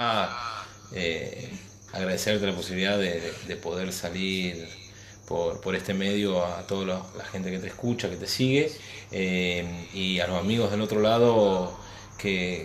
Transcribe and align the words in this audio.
Ah, 0.00 0.64
eh, 0.92 1.50
agradecerte 1.92 2.46
la 2.46 2.54
posibilidad 2.54 2.96
de, 2.96 3.56
poder 3.56 3.92
salir 3.92 4.68
por, 5.26 5.74
este 5.74 5.92
medio 5.92 6.44
a 6.44 6.64
toda 6.68 7.02
la 7.16 7.24
gente 7.24 7.50
que 7.50 7.58
te 7.58 7.66
escucha, 7.66 8.08
que 8.08 8.14
te 8.14 8.28
sigue, 8.28 8.70
eh, 9.10 9.88
y 9.92 10.20
a 10.20 10.28
los 10.28 10.38
amigos 10.38 10.70
del 10.70 10.82
otro 10.82 11.00
lado 11.00 11.76
que, 12.16 12.64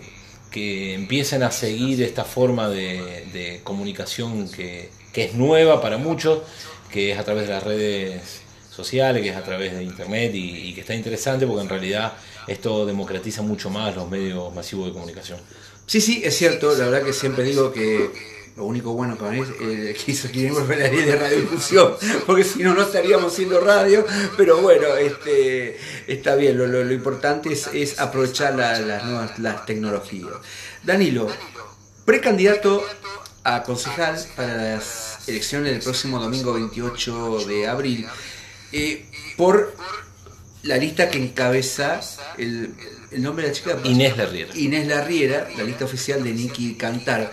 que 0.52 0.94
empiecen 0.94 1.42
a 1.42 1.50
seguir 1.50 2.00
esta 2.04 2.22
forma 2.24 2.68
de, 2.68 3.60
comunicación 3.64 4.48
que, 4.48 4.90
es 5.12 5.34
nueva 5.34 5.80
para 5.80 5.98
muchos, 5.98 6.42
que 6.92 7.10
es 7.10 7.18
a 7.18 7.24
través 7.24 7.48
de 7.48 7.54
las 7.54 7.64
redes 7.64 8.42
sociales, 8.70 9.24
que 9.24 9.30
es 9.30 9.36
a 9.36 9.42
través 9.42 9.72
de 9.72 9.82
internet 9.82 10.30
y 10.34 10.72
que 10.72 10.82
está 10.82 10.94
interesante 10.94 11.46
porque 11.48 11.62
en 11.62 11.68
realidad 11.68 12.12
esto 12.46 12.84
democratiza 12.84 13.42
mucho 13.42 13.70
más 13.70 13.96
los 13.96 14.08
medios 14.08 14.54
masivos 14.54 14.86
de 14.86 14.92
comunicación. 14.92 15.40
Sí, 15.86 16.00
sí, 16.00 16.22
es 16.24 16.36
cierto, 16.36 16.74
la 16.76 16.86
verdad 16.86 17.04
que 17.04 17.12
siempre 17.12 17.44
digo 17.44 17.72
que 17.72 18.10
lo 18.56 18.64
único 18.64 18.92
bueno 18.92 19.18
que 19.18 19.40
es 19.40 19.48
eh, 19.60 19.96
que 20.04 20.12
hizo 20.12 20.28
la 20.68 20.76
ley 20.76 21.02
de 21.02 21.16
radiodifusión, 21.16 21.94
porque 22.26 22.44
si 22.44 22.62
no, 22.62 22.74
no 22.74 22.82
estaríamos 22.82 23.32
haciendo 23.32 23.60
radio, 23.60 24.06
pero 24.36 24.60
bueno, 24.60 24.96
este, 24.96 25.76
está 26.06 26.36
bien, 26.36 26.56
lo, 26.56 26.92
importante 26.92 27.52
es, 27.52 27.98
aprovechar 27.98 28.54
las 28.54 29.04
nuevas 29.04 29.38
las 29.38 29.66
tecnologías. 29.66 30.34
Danilo, 30.84 31.28
precandidato 32.04 32.84
a 33.42 33.62
concejal 33.62 34.16
para 34.36 34.56
las 34.56 35.28
elecciones 35.28 35.72
del 35.72 35.82
próximo 35.82 36.18
domingo 36.18 36.54
28 36.54 37.46
de 37.46 37.66
abril, 37.66 38.06
eh, 38.72 39.06
por 39.36 39.74
la 40.62 40.76
lista 40.76 41.10
que 41.10 41.18
encabeza 41.18 42.00
el, 42.38 42.74
nombre 43.22 43.44
de 43.44 43.50
la 43.50 43.54
chica. 43.54 43.78
Inés 43.84 44.16
Larriera. 44.16 44.56
Inés 44.56 44.86
Larriera, 44.86 45.48
la 45.56 45.64
lista 45.64 45.84
oficial 45.84 46.22
de 46.22 46.32
Nicky 46.32 46.74
Cantar. 46.74 47.32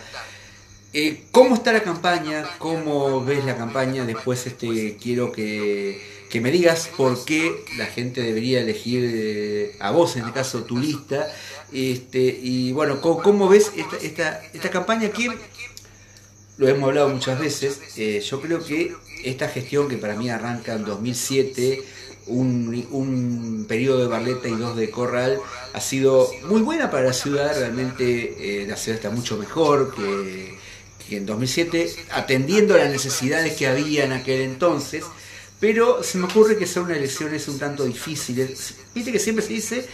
Eh, 0.93 1.23
¿Cómo 1.31 1.55
está 1.55 1.71
la 1.71 1.83
campaña? 1.83 2.43
¿Cómo 2.57 3.23
ves 3.23 3.45
la 3.45 3.55
campaña? 3.55 4.05
Después 4.05 4.45
este, 4.45 4.97
quiero 5.01 5.31
que, 5.31 6.01
me 6.41 6.51
digas 6.51 6.89
por 6.97 7.23
qué 7.23 7.63
la 7.77 7.85
gente 7.85 8.21
debería 8.21 8.59
elegir 8.59 9.09
eh, 9.13 9.75
a 9.79 9.91
vos, 9.91 10.17
en 10.17 10.23
este 10.23 10.33
caso, 10.33 10.63
tu 10.63 10.77
lista. 10.77 11.33
Este, 11.71 12.19
y 12.19 12.73
bueno, 12.73 12.99
¿cómo, 12.99 13.47
ves 13.47 13.71
esta, 14.01 14.41
esta, 14.53 14.69
campaña 14.69 15.09
que 15.11 15.29
lo 16.57 16.67
hemos 16.67 16.89
hablado 16.89 17.07
muchas 17.07 17.39
veces? 17.39 17.79
Eh, 17.95 18.19
yo 18.19 18.41
creo 18.41 18.61
que 18.65 18.93
esta 19.23 19.47
gestión 19.47 19.87
que 19.87 19.95
para 19.95 20.17
mí 20.17 20.29
arranca 20.29 20.73
en 20.73 20.83
2007 20.83 21.83
un, 22.27 22.87
un, 22.91 23.65
periodo 23.67 23.99
de 23.99 24.07
Barleta 24.07 24.47
y 24.47 24.55
dos 24.55 24.75
de 24.75 24.89
Corral 24.89 25.39
ha 25.73 25.81
sido 25.81 26.29
muy 26.47 26.61
buena 26.61 26.91
para 26.91 27.05
la 27.05 27.13
ciudad, 27.13 27.57
realmente 27.57 28.65
la 28.67 28.75
ciudad 28.75 28.97
está 28.97 29.09
mucho 29.09 29.37
mejor 29.37 29.93
que, 29.95 30.57
en 31.09 31.25
2007, 31.25 31.93
atendiendo 32.11 32.75
a 32.75 32.77
las 32.77 32.89
necesidades 32.89 33.53
que 33.53 33.67
había 33.67 34.05
en 34.05 34.13
aquel 34.13 34.41
entonces, 34.41 35.03
pero 35.59 36.03
se 36.03 36.17
me 36.17 36.25
ocurre 36.25 36.57
que 36.57 36.65
son 36.65 36.89
elecciones 36.91 37.47
un 37.47 37.59
tanto 37.59 37.85
difíciles. 37.85 38.75
Viste 38.95 39.11
que 39.11 39.19
siempre 39.19 39.45
se 39.45 39.53
dice, 39.53 39.87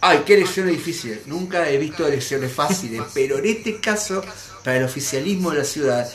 ay, 0.00 0.22
qué 0.24 0.34
elecciones 0.34 0.76
difíciles. 0.76 1.26
Nunca 1.26 1.68
he 1.68 1.78
visto 1.78 2.06
elecciones 2.06 2.52
fáciles, 2.52 3.02
pero 3.14 3.38
en 3.38 3.46
este 3.46 3.80
caso, 3.80 4.22
para 4.62 4.76
el 4.76 4.84
oficialismo 4.84 5.50
de 5.50 5.58
la 5.58 5.64
ciudad, 5.64 6.12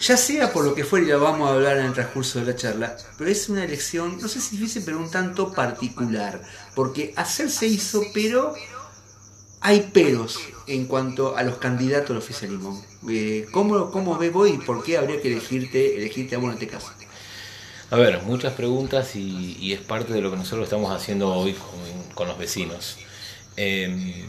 ya 0.00 0.16
sea 0.16 0.52
por 0.52 0.64
lo 0.64 0.74
que 0.74 0.84
fuera, 0.84 1.06
y 1.06 1.08
lo 1.10 1.20
vamos 1.20 1.48
a 1.48 1.54
hablar 1.54 1.78
en 1.78 1.86
el 1.86 1.92
transcurso 1.92 2.40
de 2.40 2.46
la 2.46 2.56
charla, 2.56 2.96
pero 3.18 3.30
es 3.30 3.48
una 3.48 3.64
elección, 3.64 4.18
no 4.20 4.28
sé 4.28 4.40
si 4.40 4.56
difícil, 4.56 4.82
pero 4.84 4.98
un 4.98 5.10
tanto 5.10 5.52
particular, 5.52 6.40
porque 6.74 7.12
hacer 7.16 7.50
se 7.50 7.66
hizo, 7.66 8.02
pero 8.14 8.54
hay 9.60 9.90
peros 9.92 10.38
en 10.66 10.86
cuanto 10.86 11.36
a 11.36 11.42
los 11.42 11.58
candidatos 11.58 12.10
al 12.10 12.16
oficialismo. 12.16 12.82
Eh, 13.08 13.46
¿cómo, 13.52 13.90
¿Cómo 13.90 14.16
ves 14.16 14.32
vos 14.32 14.48
y 14.48 14.56
por 14.58 14.82
qué 14.82 14.96
habría 14.96 15.20
que 15.20 15.28
elegirte, 15.28 15.96
elegirte 15.96 16.34
a 16.34 16.38
vos 16.38 16.48
en 16.48 16.54
este 16.54 16.68
caso? 16.68 16.92
A 17.90 17.96
ver, 17.96 18.22
muchas 18.22 18.54
preguntas 18.54 19.16
y, 19.16 19.72
es 19.72 19.80
parte 19.80 20.12
de 20.12 20.20
lo 20.20 20.30
que 20.30 20.36
nosotros 20.36 20.64
estamos 20.64 20.94
haciendo 20.94 21.34
hoy 21.34 21.56
con, 22.14 22.28
los 22.28 22.38
vecinos. 22.38 22.98
Em, 23.56 24.28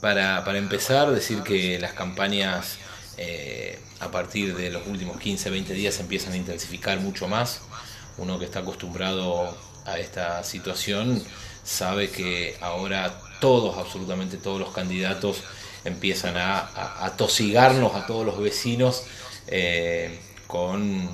para, 0.00 0.42
empezar, 0.56 1.12
decir 1.12 1.42
que 1.42 1.78
las 1.78 1.92
campañas 1.92 2.78
eh, 3.16 3.78
a 4.00 4.10
partir 4.10 4.56
de 4.56 4.70
los 4.70 4.86
últimos 4.86 5.18
15, 5.18 5.50
20 5.50 5.74
días 5.74 5.98
empiezan 6.00 6.32
a 6.32 6.36
intensificar 6.36 7.00
mucho 7.00 7.28
más. 7.28 7.62
Uno 8.18 8.38
que 8.38 8.44
está 8.44 8.60
acostumbrado 8.60 9.56
a 9.84 9.98
esta 9.98 10.42
situación 10.44 11.22
sabe 11.64 12.10
que 12.10 12.56
ahora 12.60 13.20
todos, 13.40 13.78
absolutamente 13.78 14.36
todos 14.36 14.60
los 14.60 14.70
candidatos 14.70 15.42
empiezan 15.84 16.34
a, 16.36 17.12
tosigarnos 17.16 17.94
a 17.94 18.06
todos 18.06 18.24
los 18.24 18.38
vecinos 18.38 19.04
eh, 19.48 20.20
con, 20.46 21.08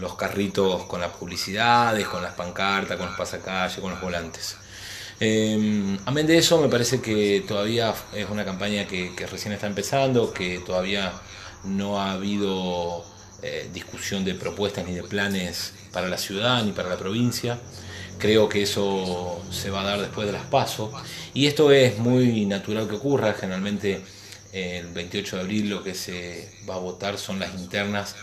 los 0.00 0.14
carritos, 0.16 0.84
con 0.84 1.00
las 1.00 1.12
publicidades, 1.12 2.06
con 2.06 2.22
las 2.22 2.34
pancartas, 2.34 2.96
con 2.96 3.06
los 3.06 3.16
pasacalles, 3.16 3.78
con 3.78 3.90
los 3.90 4.00
volantes. 4.00 4.56
Eh, 5.20 5.98
amén 6.04 6.26
de 6.26 6.38
eso, 6.38 6.60
me 6.60 6.68
parece 6.68 7.00
que 7.00 7.44
todavía 7.46 7.92
es 8.14 8.28
una 8.30 8.44
campaña 8.44 8.86
que, 8.86 9.12
recién 9.30 9.52
está 9.52 9.66
empezando, 9.66 10.32
que 10.32 10.60
todavía 10.60 11.12
no 11.64 12.00
ha 12.00 12.12
habido 12.12 13.04
eh, 13.42 13.68
discusión 13.72 14.24
de 14.24 14.34
propuestas 14.34 14.86
ni 14.86 14.94
de 14.94 15.02
planes 15.02 15.72
para 15.92 16.08
la 16.08 16.18
ciudad 16.18 16.62
ni 16.64 16.72
para 16.72 16.88
la 16.88 16.96
provincia. 16.96 17.58
Creo 18.18 18.48
que 18.48 18.62
eso 18.62 19.40
se 19.50 19.70
va 19.70 19.82
a 19.82 19.84
dar 19.84 20.00
después 20.00 20.26
de 20.26 20.32
las 20.32 20.44
pasos. 20.46 20.90
Y 21.34 21.46
esto 21.46 21.70
es 21.72 21.98
muy 21.98 22.46
natural 22.46 22.88
que 22.88 22.96
ocurra. 22.96 23.34
Generalmente 23.34 24.02
el 24.52 24.88
28 24.88 25.36
de 25.36 25.42
abril 25.42 25.70
lo 25.70 25.82
que 25.82 25.94
se 25.94 26.50
va 26.68 26.76
a 26.76 26.78
votar 26.78 27.18
son 27.18 27.38
las 27.38 27.54
internas 27.54 28.16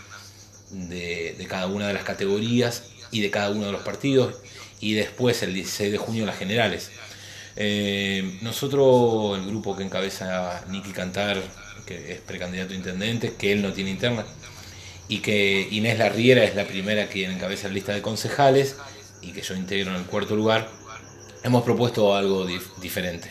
de, 0.70 1.46
cada 1.48 1.66
una 1.66 1.88
de 1.88 1.94
las 1.94 2.04
categorías 2.04 2.90
y 3.10 3.20
de 3.20 3.30
cada 3.30 3.50
uno 3.50 3.66
de 3.66 3.72
los 3.72 3.82
partidos. 3.82 4.34
Y 4.86 4.94
después 4.94 5.42
el 5.42 5.52
16 5.52 5.90
de 5.90 5.98
junio 5.98 6.24
las 6.24 6.38
generales. 6.38 6.92
Eh, 7.56 8.38
nosotros, 8.40 9.36
el 9.36 9.44
grupo 9.46 9.76
que 9.76 9.82
encabeza 9.82 10.64
Nicky 10.68 10.92
Cantar, 10.92 11.42
que 11.84 12.12
es 12.12 12.20
precandidato 12.20 12.72
a 12.72 12.76
intendente, 12.76 13.34
que 13.34 13.50
él 13.50 13.62
no 13.62 13.72
tiene 13.72 13.90
interna, 13.90 14.24
y 15.08 15.18
que 15.18 15.66
Inés 15.72 15.98
Larriera 15.98 16.44
es 16.44 16.54
la 16.54 16.68
primera 16.68 17.08
quien 17.08 17.32
encabeza 17.32 17.66
la 17.66 17.74
lista 17.74 17.94
de 17.94 18.00
concejales, 18.00 18.76
y 19.22 19.32
que 19.32 19.42
yo 19.42 19.56
integro 19.56 19.90
en 19.90 19.96
el 19.96 20.04
cuarto 20.04 20.36
lugar, 20.36 20.68
hemos 21.42 21.64
propuesto 21.64 22.14
algo 22.14 22.46
diferente. 22.80 23.28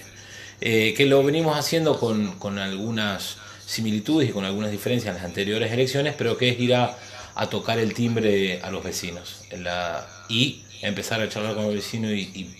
Eh, 0.60 0.94
que 0.94 1.06
lo 1.06 1.24
venimos 1.24 1.58
haciendo 1.58 1.98
con, 1.98 2.60
algunas 2.60 3.38
similitudes 3.66 4.30
y 4.30 4.34
con 4.34 4.44
algunas 4.44 4.72
diferencias 4.72 5.16
en 5.16 5.22
las 5.22 5.26
anteriores 5.26 5.72
elecciones, 5.72 6.16
pero 6.18 6.38
que 6.38 6.50
es 6.50 6.60
ir 6.60 6.76
a, 6.76 6.98
tocar 7.50 7.80
el 7.80 7.94
timbre 7.94 8.60
a 8.62 8.72
los 8.72 8.84
vecinos 8.84 9.46
y 10.30 10.63
empezar 10.81 11.22
a 11.22 11.30
charlar 11.30 11.56
con 11.56 11.66
los 11.66 11.75
vecinos 11.75 12.12
y, 12.12 12.53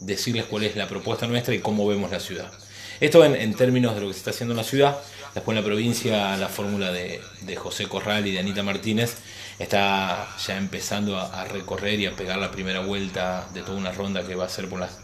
decirles 0.00 0.46
cuál 0.46 0.64
es 0.64 0.74
la 0.74 0.88
propuesta 0.88 1.28
nuestra 1.28 1.54
y 1.54 1.60
cómo 1.60 1.86
vemos 1.86 2.10
la 2.10 2.18
ciudad. 2.18 2.50
Esto 2.98 3.24
en, 3.24 3.54
términos 3.54 3.94
de 3.94 4.00
lo 4.00 4.08
que 4.08 4.14
se 4.14 4.18
está 4.18 4.30
haciendo 4.30 4.52
en 4.52 4.56
la 4.56 4.64
ciudad, 4.64 4.98
después 5.32 5.56
en 5.56 5.62
la 5.62 5.66
provincia 5.66 6.36
la 6.36 6.48
fórmula 6.48 6.90
de 6.90 7.20
José 7.56 7.86
Corral 7.86 8.26
y 8.26 8.32
de 8.32 8.40
Anita 8.40 8.64
Martínez 8.64 9.18
está 9.58 10.28
ya 10.44 10.56
empezando 10.56 11.18
a, 11.18 11.44
recorrer 11.44 12.00
y 12.00 12.06
a 12.06 12.16
pegar 12.16 12.38
la 12.38 12.50
primera 12.50 12.80
vuelta 12.80 13.48
de 13.54 13.62
toda 13.62 13.78
una 13.78 13.92
ronda 13.92 14.26
que 14.26 14.34
va 14.34 14.46
a 14.46 14.48
ser 14.48 14.68
por 14.68 14.80
las 14.80 14.98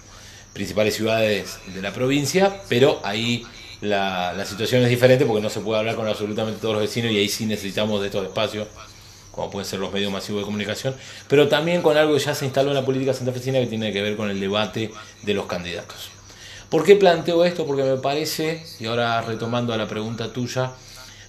principales 0.53 0.95
ciudades 0.95 1.59
de 1.75 1.83
la 1.83 1.93
provincia, 1.93 2.61
pero 2.69 3.01
ahí 3.05 3.47
la, 3.81 4.45
situación 4.45 4.83
es 4.83 4.89
diferente 4.89 5.25
porque 5.25 5.43
no 5.43 5.51
se 5.51 5.61
puede 5.61 5.79
hablar 5.79 5.97
con 5.97 6.09
absolutamente 6.09 6.61
todos 6.61 6.75
los 6.75 6.83
vecinos 6.83 7.13
y 7.13 7.19
ahí 7.19 7.29
sí 7.29 7.47
necesitamos 7.47 8.01
de 8.01 8.07
estos 8.07 8.27
espacios, 8.27 8.67
como 9.39 9.51
pueden 9.51 9.71
ser 9.71 9.79
los 9.79 9.93
medios 9.93 10.11
masivos 10.11 10.43
de 10.43 10.47
comunicación, 10.47 10.97
pero 11.29 11.47
también 11.47 11.81
con 11.81 11.97
algo 11.97 12.15
que 12.15 12.19
ya 12.19 12.35
se 12.35 12.45
instaló 12.45 12.71
en 12.71 12.75
la 12.75 12.85
política 12.85 13.15
santafesina 13.15 13.61
que 13.61 13.69
tiene 13.69 13.93
que 13.93 14.03
ver 14.03 14.17
con 14.17 14.29
el 14.31 14.41
debate 14.41 14.91
de 15.23 15.35
los 15.35 15.47
candidatos. 15.47 16.11
¿Por 16.69 16.85
qué 16.85 16.97
planteo 16.97 17.45
esto? 17.45 17.65
Porque 17.65 17.85
me 17.85 17.99
parece, 17.99 18.65
y 18.81 18.87
ahora 18.87 19.23
retomando 19.23 19.73
a 19.73 19.77
la 19.77 19.87
pregunta 19.87 20.33
tuya, 20.33 20.73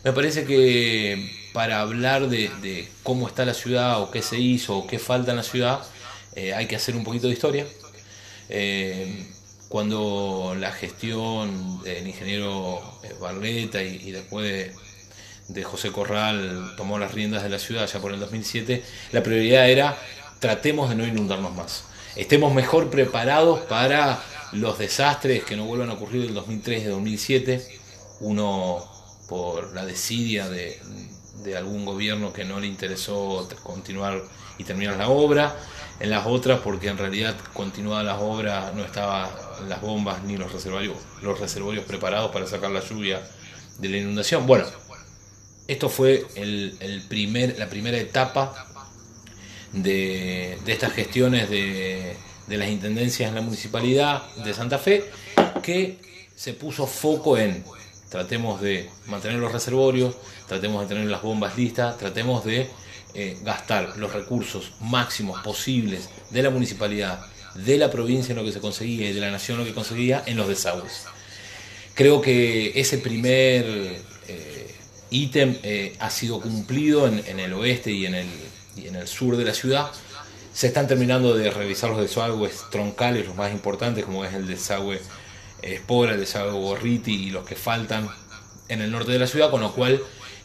me 0.04 0.12
parece 0.12 0.44
que 0.44 1.32
para 1.54 1.82
hablar 1.82 2.30
de, 2.30 2.90
cómo 3.04 3.28
está 3.28 3.46
la 3.46 3.54
ciudad 3.54 4.02
o 4.02 4.10
qué 4.10 4.24
se 4.24 4.40
hizo 4.40 4.80
o 4.80 4.88
qué 4.88 4.98
falta 4.98 5.30
en 5.30 5.38
la 5.38 5.44
ciudad, 5.44 5.80
eh, 6.36 6.56
hay 6.56 6.66
que 6.66 6.76
hacer 6.76 6.96
un 6.96 7.04
poquito 7.04 7.28
de 7.28 7.34
historia. 7.34 7.68
Eh, 8.50 9.28
cuando 9.70 10.56
la 10.58 10.72
gestión 10.72 11.84
del 11.84 12.08
ingeniero 12.08 12.82
eh, 13.04 13.14
Barleta 13.22 13.84
y, 13.84 14.12
después 14.12 14.46
de, 14.46 14.89
José 15.64 15.92
Corral 15.92 16.74
tomó 16.78 17.00
las 17.00 17.14
riendas 17.14 17.44
de 17.44 17.50
la 17.50 17.60
ciudad 17.60 17.88
ya 17.88 18.00
por 18.00 18.14
el 18.14 18.20
2007, 18.20 18.84
la 19.12 19.24
prioridad 19.24 19.70
era 19.70 19.98
tratemos 20.40 20.90
de 20.90 20.96
no 20.96 21.06
inundarnos 21.06 21.54
más. 21.54 21.84
Estemos 22.16 22.54
mejor 22.54 22.90
preparados 22.90 23.62
para 23.62 24.22
los 24.52 24.80
desastres 24.80 25.44
que 25.44 25.56
no 25.56 25.66
vuelvan 25.66 25.90
a 25.90 25.94
ocurrir 25.94 26.24
del 26.24 26.34
2003 26.34 26.84
y 26.84 26.86
2007. 26.86 27.80
Uno 28.22 28.84
por 29.28 29.74
la 29.74 29.86
desidia 29.86 30.50
de, 30.50 30.80
algún 31.56 31.86
gobierno 31.86 32.32
que 32.32 32.46
no 32.46 32.60
le 32.60 32.68
interesó 32.68 33.48
continuar 33.64 34.22
y 34.58 34.64
terminar 34.64 34.98
la 34.98 35.10
obra, 35.10 35.56
en 36.00 36.10
las 36.10 36.28
otras 36.28 36.60
porque 36.60 36.90
en 36.90 36.98
realidad 36.98 37.36
continuada 37.54 38.04
la 38.04 38.20
obra 38.20 38.72
no 38.76 38.84
estaban 38.84 39.30
las 39.68 39.82
bombas 39.82 40.22
ni 40.24 40.38
los 40.38 40.52
reservorios, 40.52 40.98
los 41.24 41.40
reservorios 41.40 41.86
preparados 41.86 42.32
para 42.32 42.46
sacar 42.46 42.70
la 42.70 42.82
lluvia 42.82 43.22
de 43.80 43.90
la 43.90 43.98
inundación. 43.98 44.46
Bueno, 44.46 44.66
esto 45.70 45.88
fue 45.88 46.26
el, 46.36 47.04
primer, 47.08 47.60
la 47.60 47.70
primera 47.70 47.98
etapa 47.98 48.66
de, 49.72 50.58
estas 50.66 50.94
gestiones 50.94 51.48
de, 51.48 52.16
las 52.48 52.70
intendencias 52.70 53.30
en 53.30 53.36
la 53.36 53.42
municipalidad 53.42 54.24
de 54.38 54.56
Santa 54.56 54.80
Fe, 54.80 55.04
que 55.62 56.00
se 56.36 56.54
puso 56.54 56.88
foco 56.88 57.38
en 57.38 57.64
tratemos 58.10 58.60
de 58.62 58.90
mantener 59.06 59.38
los 59.38 59.52
reservorios, 59.52 60.16
tratemos 60.48 60.82
de 60.82 60.88
tener 60.88 61.08
las 61.08 61.22
bombas 61.22 61.56
listas, 61.56 62.00
tratemos 62.00 62.44
de 62.44 62.68
eh, 63.14 63.38
gastar 63.44 63.96
los 63.98 64.12
recursos 64.12 64.72
máximos 64.82 65.40
posibles 65.44 66.10
de 66.32 66.42
la 66.42 66.50
municipalidad, 66.50 67.22
de 67.54 67.78
la 67.78 67.92
provincia 67.92 68.32
en 68.32 68.38
lo 68.40 68.44
que 68.44 68.52
se 68.52 68.60
conseguía 68.60 69.08
y 69.08 69.14
de 69.14 69.22
la 69.22 69.30
nación 69.30 69.60
en 69.60 69.66
lo 69.66 69.70
que 69.70 69.76
conseguía 69.76 70.24
en 70.26 70.36
los 70.36 70.48
desagües. 70.48 71.06
Creo 71.94 72.22
que 72.22 72.72
ese 72.80 72.98
primer 72.98 73.66
eh, 74.28 74.59
ítem 75.12 75.58
eh, 75.64 75.96
ha 76.00 76.10
sido 76.10 76.40
cumplido 76.40 77.08
en, 77.08 77.40
el 77.40 77.54
oeste 77.54 77.92
y 77.92 78.06
en 78.06 78.16
el, 78.16 78.28
y 78.76 78.88
en 78.88 78.96
el 78.96 79.08
sur 79.08 79.38
de 79.38 79.46
la 79.46 79.54
ciudad. 79.54 79.92
Se 80.54 80.68
están 80.68 80.88
terminando 80.88 81.36
de 81.36 81.52
revisar 81.52 81.90
los 81.90 82.02
desagües 82.02 82.66
troncales, 82.70 83.28
los 83.28 83.36
más 83.36 83.52
importantes, 83.52 84.06
como 84.06 84.26
es 84.26 84.34
el 84.34 84.48
desagüe 84.48 85.00
Espora, 85.62 86.14
el 86.14 86.20
desagüe 86.20 86.52
Gorriti 86.52 87.14
y 87.14 87.30
los 87.32 87.46
que 87.46 87.56
faltan 87.56 88.10
en 88.68 88.82
el 88.82 88.92
norte 88.92 89.12
de 89.12 89.20
la 89.20 89.28
ciudad, 89.28 89.52
con 89.52 89.62
lo 89.62 89.74
cual 89.74 90.02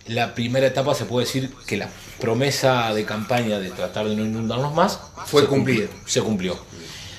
la 0.07 0.35
primera 0.35 0.67
etapa 0.67 0.95
se 0.95 1.05
puede 1.05 1.27
decir 1.27 1.53
que 1.67 1.77
la 1.77 1.89
promesa 2.21 2.93
de 2.93 3.05
campaña 3.05 3.59
de 3.59 3.71
tratar 3.71 4.09
de 4.09 4.17
no 4.17 4.25
inundarnos 4.25 4.75
más 4.75 5.01
fue 5.27 5.47
cumplida. 5.47 5.89
Se 6.07 6.21
cumplió. 6.21 6.59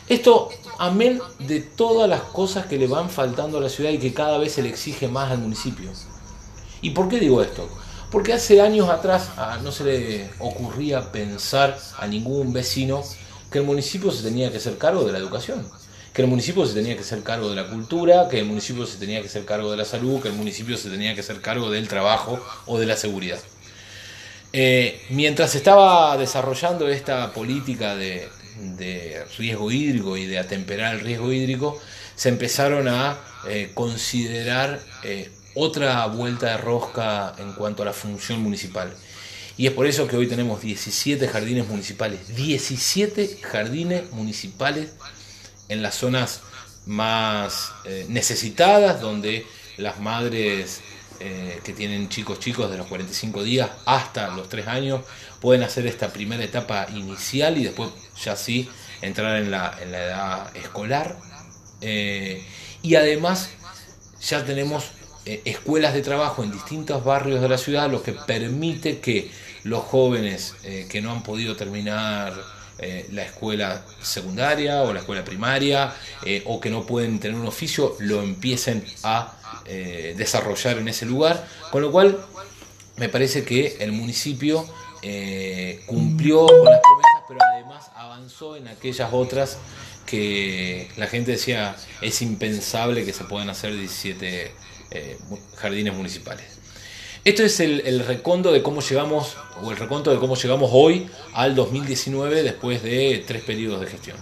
Esto, 0.07 0.50
amén 0.77 1.19
de 1.39 1.62
todas 1.62 2.07
las 2.07 2.21
cosas 2.21 2.68
que 2.68 2.77
le 2.77 2.88
van 2.88 3.09
faltando 3.09 3.57
a 3.57 3.62
la 3.62 3.69
ciudad 3.69 3.89
y 3.89 3.97
que 3.97 4.13
cada 4.13 4.38
vez 4.38 4.53
se 4.53 4.62
le 4.62 4.69
exige 4.69 5.07
más 5.07 5.31
al 5.31 5.39
municipio. 5.39 5.89
¿Y 6.86 6.92
por 6.92 7.10
qué 7.10 7.20
digo 7.20 7.42
esto? 7.42 7.68
Porque 8.12 8.32
hace 8.32 8.62
años 8.62 8.90
atrás 8.90 9.32
no 9.64 9.72
se 9.72 9.84
le 9.84 10.30
ocurría 10.38 11.12
pensar 11.12 11.76
a 11.98 12.06
ningún 12.06 12.54
vecino 12.54 13.04
que 13.52 13.58
el 13.58 13.64
municipio 13.66 14.12
se 14.12 14.22
tenía 14.22 14.52
que 14.52 14.58
hacer 14.58 14.78
cargo 14.78 15.04
de 15.04 15.12
la 15.12 15.18
educación 15.18 15.66
que 16.14 16.22
el 16.22 16.30
municipio 16.30 16.66
se 16.66 16.74
tenía 16.74 16.96
que 16.96 17.02
hacer 17.02 17.24
cargo 17.24 17.50
de 17.50 17.58
la 17.58 17.68
cultura, 17.68 18.30
que 18.30 18.40
el 18.40 18.46
municipio 18.46 18.86
se 18.86 18.98
tenía 18.98 19.20
que 19.20 19.28
hacer 19.28 19.44
cargo 19.44 19.70
de 19.70 19.76
la 19.76 19.84
salud, 19.84 20.22
que 20.22 20.30
el 20.30 20.34
municipio 20.36 20.78
se 20.78 20.90
tenía 20.90 21.14
que 21.14 21.20
hacer 21.20 21.42
cargo 21.42 21.70
del 21.70 21.90
trabajo 21.90 22.40
o 22.68 22.80
de 22.80 22.86
la 22.86 22.96
seguridad. 22.96 23.40
Eh, 24.54 25.02
mientras 25.10 25.56
estaba 25.56 26.16
desarrollando 26.18 26.88
esta 26.88 27.34
política 27.34 27.98
de, 27.98 28.30
riesgo 29.38 29.70
hídrico 29.72 30.16
y 30.16 30.26
de 30.26 30.40
atemperar 30.40 30.96
el 30.96 31.02
riesgo 31.02 31.34
hídrico, 31.34 31.81
se 32.16 32.30
empezaron 32.30 32.88
a 32.88 33.18
eh, 33.50 33.72
considerar 33.74 34.80
eh, 35.04 35.30
otra 35.56 36.06
vuelta 36.07 36.52
de 36.52 36.57
rosca 36.57 37.34
en 37.38 37.54
cuanto 37.54 37.81
a 37.81 37.86
la 37.86 37.94
función 37.94 38.42
municipal. 38.42 38.94
Y 39.57 39.68
es 39.68 39.74
por 39.74 39.88
eso 39.88 40.07
que 40.07 40.18
hoy 40.18 40.28
tenemos 40.28 40.62
17 40.62 41.28
jardines 41.28 41.68
municipales, 41.68 42.36
17 42.36 43.40
jardines 43.42 44.12
municipales 44.12 44.92
en 45.69 45.81
las 45.81 45.96
zonas 45.96 46.42
más 46.86 47.72
eh, 47.86 48.06
necesitadas, 48.10 49.00
donde 49.00 49.48
las 49.78 50.00
madres 50.00 50.81
eh, 51.22 51.60
que 51.63 51.72
tienen 51.72 52.10
chicos 52.10 52.40
chicos 52.40 52.69
de 52.69 52.78
los 52.78 52.88
45 52.88 53.44
días 53.44 53.69
hasta 53.86 54.28
los 54.36 54.50
3 54.50 54.68
años 54.68 55.06
pueden 55.40 55.63
hacer 55.63 55.88
esta 55.88 56.10
primera 56.12 56.44
etapa 56.44 56.88
inicial 56.94 57.57
y 57.57 57.63
después 57.63 57.90
ya 58.22 58.36
sí 58.36 58.69
entrar 59.02 59.38
en 59.38 59.52
la, 59.52 59.78
en 59.81 59.92
la 59.94 60.04
edad 60.04 60.57
escolar. 60.57 61.18
Eh, 61.80 62.44
y 62.81 62.96
además 62.96 63.50
ya 64.22 64.44
tenemos 64.44 64.86
escuelas 65.25 65.94
de 65.94 66.01
trabajo 66.01 66.44
en 66.44 66.51
distintos 66.51 67.04
barrios 67.04 67.42
de 67.42 67.50
la 67.50 67.57
ciudad, 67.57 67.89
lo 67.89 68.04
que 68.04 68.13
permite 68.13 69.00
que 69.00 69.31
los 69.63 69.83
jóvenes 69.83 70.56
que 70.89 71.01
no 71.01 71.12
han 71.12 71.24
podido 71.24 71.56
terminar 71.56 72.33
eh, 72.77 73.07
la 73.13 73.24
escuela 73.24 73.86
secundaria 74.01 74.83
o 74.83 74.92
la 74.92 75.00
escuela 75.00 75.24
primaria 75.24 75.94
eh, 76.25 76.44
o 76.45 76.60
que 76.60 76.69
no 76.69 76.86
pueden 76.86 77.22
tener 77.22 77.39
un 77.39 77.48
oficio 77.48 77.95
lo 78.00 78.22
empiecen 78.22 78.83
a 79.04 79.33
eh, 79.66 80.13
desarrollar 80.18 80.80
en 80.80 80.89
ese 80.89 81.06
lugar. 81.06 81.48
Con 81.71 81.81
lo 81.81 81.92
cual 81.92 82.19
me 82.98 83.07
parece 83.07 83.45
que 83.45 83.78
el 83.80 83.92
municipio 83.94 84.68
cumplió 85.86 86.48
con 86.48 86.66
las 86.66 86.80
promesas, 86.81 87.24
pero 87.28 87.39
además 87.54 87.92
avanzó 87.95 88.56
en 88.56 88.68
aquellas 88.68 89.13
otras 89.13 89.60
que 90.07 90.89
la 90.98 91.06
gente 91.06 91.31
decía 91.31 91.75
es 92.01 92.24
impensable 92.24 93.06
que 93.06 93.13
se 93.13 93.24
puedan 93.24 93.50
hacer 93.51 93.75
17 93.75 94.51
jardines 95.56 95.94
municipales. 95.94 96.46
Esto 97.26 97.44
es 97.44 97.60
el, 97.60 97.82
el, 97.86 98.06
reconto 98.06 98.52
de 98.52 98.62
cómo 98.62 98.82
llegamos, 98.82 99.36
o 99.62 99.72
el 99.72 99.78
reconto 99.78 100.12
de 100.12 100.20
cómo 100.20 100.36
llegamos 100.36 100.70
hoy 100.72 101.10
al 101.34 101.56
2019 101.56 102.44
después 102.44 102.84
de 102.84 103.24
tres 103.26 103.42
periodos 103.44 103.82
de 103.82 103.88
gestión. 103.88 104.18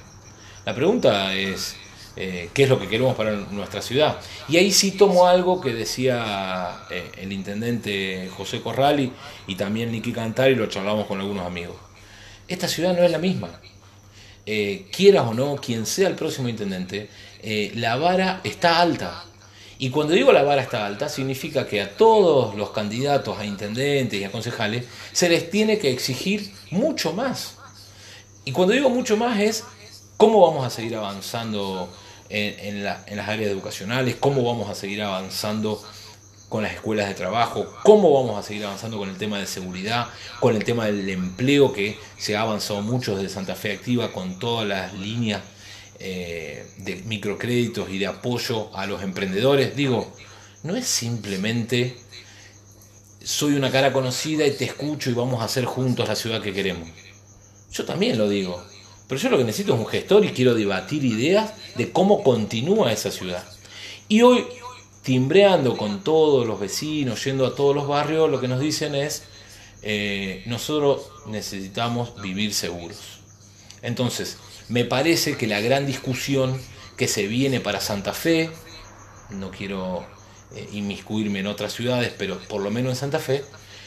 La 0.65 0.73
pregunta 0.73 1.35
es, 1.35 1.75
eh, 2.15 2.49
¿qué 2.53 2.63
es 2.63 2.69
lo 2.69 2.79
que 2.79 2.87
queremos 2.87 3.15
para 3.15 3.31
nuestra 3.31 3.81
ciudad? 3.81 4.19
Y 4.47 4.55
ahí 4.55 4.71
sí 4.71 4.91
tomo 4.91 5.27
algo 5.27 5.59
que 5.59 5.73
decía 5.73 6.85
eh, 6.89 7.11
el 7.17 7.33
intendente 7.33 8.29
José 8.37 8.61
Corrali 8.61 9.11
y 9.47 9.55
también 9.55 9.91
Nicky 9.91 10.13
Cantar 10.13 10.51
y 10.51 10.55
lo 10.55 10.67
charlamos 10.67 11.07
con 11.07 11.19
algunos 11.19 11.45
amigos. 11.45 11.75
Esta 12.47 12.69
ciudad 12.69 12.95
no 12.95 13.03
es 13.03 13.11
la 13.11 13.17
misma. 13.17 13.49
Eh, 14.45 14.85
quieras 14.95 15.25
o 15.27 15.33
no, 15.33 15.55
quien 15.55 15.85
sea 15.85 16.07
el 16.07 16.15
próximo 16.15 16.47
intendente, 16.47 17.09
la 17.75 17.97
vara 17.97 18.39
está 18.45 18.79
alta 18.79 19.25
y 19.83 19.89
cuando 19.89 20.13
digo 20.13 20.31
la 20.31 20.43
vara 20.43 20.61
está 20.61 20.85
alta, 20.85 21.09
significa 21.09 21.67
que 21.67 21.81
a 21.81 21.97
todos 21.97 22.55
los 22.55 22.69
candidatos 22.69 23.37
a 23.37 23.45
intendentes 23.45 24.17
y 24.17 24.23
a 24.23 24.31
concejales 24.31 24.85
se 25.11 25.27
les 25.27 25.51
tiene 25.51 25.77
que 25.77 25.91
exigir 25.91 26.53
mucho 26.71 27.11
más. 27.11 27.55
Y 28.45 28.53
cuando 28.53 28.73
digo 28.73 28.89
mucho 28.89 29.17
más 29.17 29.41
es 29.41 29.65
cómo 30.15 30.39
vamos 30.39 30.65
a 30.65 30.69
seguir 30.69 30.95
avanzando 30.95 31.89
en, 32.29 32.81
las 32.81 33.27
áreas 33.27 33.51
educacionales, 33.51 34.15
cómo 34.15 34.45
vamos 34.45 34.69
a 34.69 34.75
seguir 34.75 35.01
avanzando 35.01 35.83
con 36.47 36.63
las 36.63 36.75
escuelas 36.75 37.09
de 37.09 37.15
trabajo, 37.15 37.67
cómo 37.83 38.13
vamos 38.13 38.39
a 38.39 38.47
seguir 38.47 38.63
avanzando 38.63 38.97
con 38.97 39.09
el 39.09 39.17
tema 39.17 39.37
de 39.37 39.47
seguridad, 39.47 40.07
con 40.39 40.55
el 40.55 40.63
tema 40.63 40.85
del 40.85 41.09
empleo 41.09 41.73
que 41.73 41.99
se 42.17 42.37
ha 42.37 42.41
avanzado 42.43 42.81
mucho 42.83 43.17
desde 43.17 43.27
Santa 43.27 43.55
Fe 43.55 43.73
Activa 43.73 44.13
con 44.13 44.39
todas 44.39 44.65
las 44.65 44.93
líneas 44.93 45.41
eh, 46.05 46.67
de 46.77 46.97
microcréditos 46.97 47.89
y 47.89 47.97
de 47.97 48.07
apoyo 48.07 48.75
a 48.75 48.85
los 48.85 49.01
emprendedores, 49.01 49.75
digo, 49.75 50.13
no 50.63 50.75
es 50.75 50.85
simplemente 50.85 51.95
soy 53.23 53.53
una 53.53 53.71
cara 53.71 53.93
conocida 53.93 54.45
y 54.45 54.51
te 54.51 54.65
escucho 54.65 55.09
y 55.09 55.13
vamos 55.13 55.41
a 55.41 55.45
hacer 55.45 55.63
juntos 55.63 56.07
la 56.07 56.15
ciudad 56.15 56.41
que 56.41 56.53
queremos. 56.53 56.89
Yo 57.71 57.85
también 57.85 58.17
lo 58.17 58.27
digo, 58.27 58.61
pero 59.07 59.19
yo 59.19 59.29
lo 59.29 59.37
que 59.37 59.45
necesito 59.45 59.73
es 59.73 59.79
un 59.79 59.87
gestor 59.87 60.25
y 60.25 60.33
quiero 60.33 60.53
debatir 60.53 61.05
ideas 61.05 61.53
de 61.75 61.91
cómo 61.91 62.21
continúa 62.21 62.91
esa 62.91 63.11
ciudad. 63.11 63.43
Y 64.09 64.21
hoy, 64.23 64.45
timbreando 65.03 65.77
con 65.77 66.03
todos 66.03 66.45
los 66.45 66.59
vecinos, 66.59 67.23
yendo 67.23 67.45
a 67.47 67.55
todos 67.55 67.73
los 67.73 67.87
barrios, 67.87 68.29
lo 68.29 68.41
que 68.41 68.49
nos 68.49 68.59
dicen 68.59 68.93
es, 68.93 69.23
eh, 69.81 70.43
nosotros 70.45 71.07
necesitamos 71.27 72.21
vivir 72.21 72.53
seguros. 72.53 73.19
Entonces, 73.81 74.37
me 74.69 74.85
parece 74.85 75.37
que 75.37 75.47
la 75.47 75.61
gran 75.61 75.85
discusión 75.85 76.59
que 76.97 77.07
se 77.07 77.27
viene 77.27 77.59
para 77.59 77.79
Santa 77.79 78.13
Fe, 78.13 78.49
no 79.29 79.51
quiero 79.51 80.05
eh, 80.55 80.69
inmiscuirme 80.73 81.39
en 81.39 81.47
otras 81.47 81.73
ciudades, 81.73 82.13
pero 82.17 82.37
por 82.47 82.61
lo 82.61 82.71
menos 82.71 82.91
en 82.91 82.95
Santa 82.95 83.19
Fe, 83.19 83.43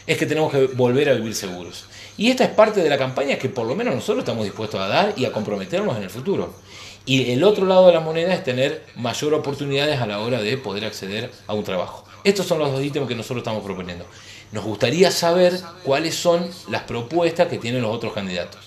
es 0.06 0.18
que 0.18 0.26
tenemos 0.26 0.52
que 0.52 0.66
volver 0.66 1.08
a 1.08 1.14
vivir 1.14 1.34
seguros. 1.34 1.86
Y 2.16 2.30
esta 2.30 2.44
es 2.44 2.50
parte 2.50 2.82
de 2.82 2.88
la 2.88 2.98
campaña 2.98 3.38
que 3.38 3.48
por 3.48 3.66
lo 3.66 3.74
menos 3.74 3.94
nosotros 3.94 4.20
estamos 4.20 4.44
dispuestos 4.44 4.80
a 4.80 4.86
dar 4.86 5.14
y 5.16 5.24
a 5.24 5.32
comprometernos 5.32 5.96
en 5.96 6.04
el 6.04 6.10
futuro. 6.10 6.54
Y 7.04 7.30
el 7.30 7.44
otro 7.44 7.66
lado 7.66 7.86
de 7.86 7.92
la 7.92 8.00
moneda 8.00 8.34
es 8.34 8.42
tener 8.42 8.84
mayor 8.96 9.34
oportunidades 9.34 10.00
a 10.00 10.06
la 10.06 10.20
hora 10.20 10.40
de 10.40 10.56
poder 10.58 10.84
acceder 10.84 11.30
a 11.46 11.54
un 11.54 11.64
trabajo. 11.64 12.04
Estos 12.24 12.46
son 12.46 12.58
los 12.58 12.72
dos 12.72 12.82
ítems 12.82 13.06
que 13.06 13.14
nosotros 13.14 13.38
estamos 13.38 13.62
proponiendo. 13.62 14.06
Nos 14.50 14.64
gustaría 14.64 15.10
saber 15.10 15.60
cuáles 15.84 16.14
son 16.16 16.48
las 16.68 16.82
propuestas 16.82 17.48
que 17.48 17.58
tienen 17.58 17.82
los 17.82 17.94
otros 17.94 18.12
candidatos. 18.12 18.60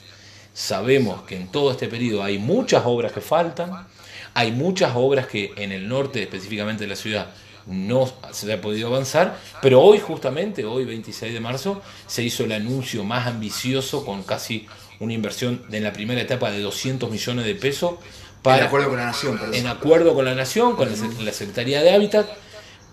Sabemos 0.54 1.24
que 1.24 1.36
en 1.36 1.48
todo 1.48 1.72
este 1.72 1.88
periodo 1.88 2.24
hay 2.24 2.38
muchas 2.38 2.84
obras 2.86 3.12
que 3.12 3.22
faltan, 3.22 3.88
hay 4.34 4.52
muchas 4.52 4.92
obras 4.96 5.28
que 5.28 5.54
en 5.56 5.72
el 5.72 5.88
norte, 5.88 6.22
específicamente 6.22 6.84
de 6.84 6.90
la 6.90 6.96
ciudad, 6.96 7.30
no 7.66 8.12
se 8.32 8.52
ha 8.52 8.62
podido 8.62 8.88
avanzar, 8.88 9.38
pero 9.62 9.82
hoy 9.82 10.00
justamente, 10.00 10.66
hoy 10.66 10.86
26 10.86 11.34
de 11.34 11.40
marzo, 11.40 11.82
se 12.08 12.24
hizo 12.24 12.44
el 12.44 12.52
anuncio 12.52 13.04
más 13.04 13.28
ambicioso 13.28 14.06
con 14.06 14.24
casi 14.24 14.68
una 15.00 15.14
inversión 15.14 15.64
en 15.72 15.84
la 15.84 15.94
primera 15.94 16.22
etapa 16.22 16.52
de 16.52 16.62
200 16.62 17.10
millones 17.10 17.46
de 17.46 17.56
pesos. 17.56 17.96
Para, 18.42 18.60
en 18.60 18.68
acuerdo 18.68 18.90
con 18.90 18.98
la 18.98 19.06
Nación, 19.06 19.38
perdón. 19.38 19.56
En 19.56 19.68
acuerdo 19.68 20.14
con 20.14 20.26
la 20.26 20.36
Nación, 20.36 20.76
con 20.76 20.90
la 20.90 21.34
Secretaría 21.34 21.82
de 21.82 21.94
Hábitat, 21.94 22.28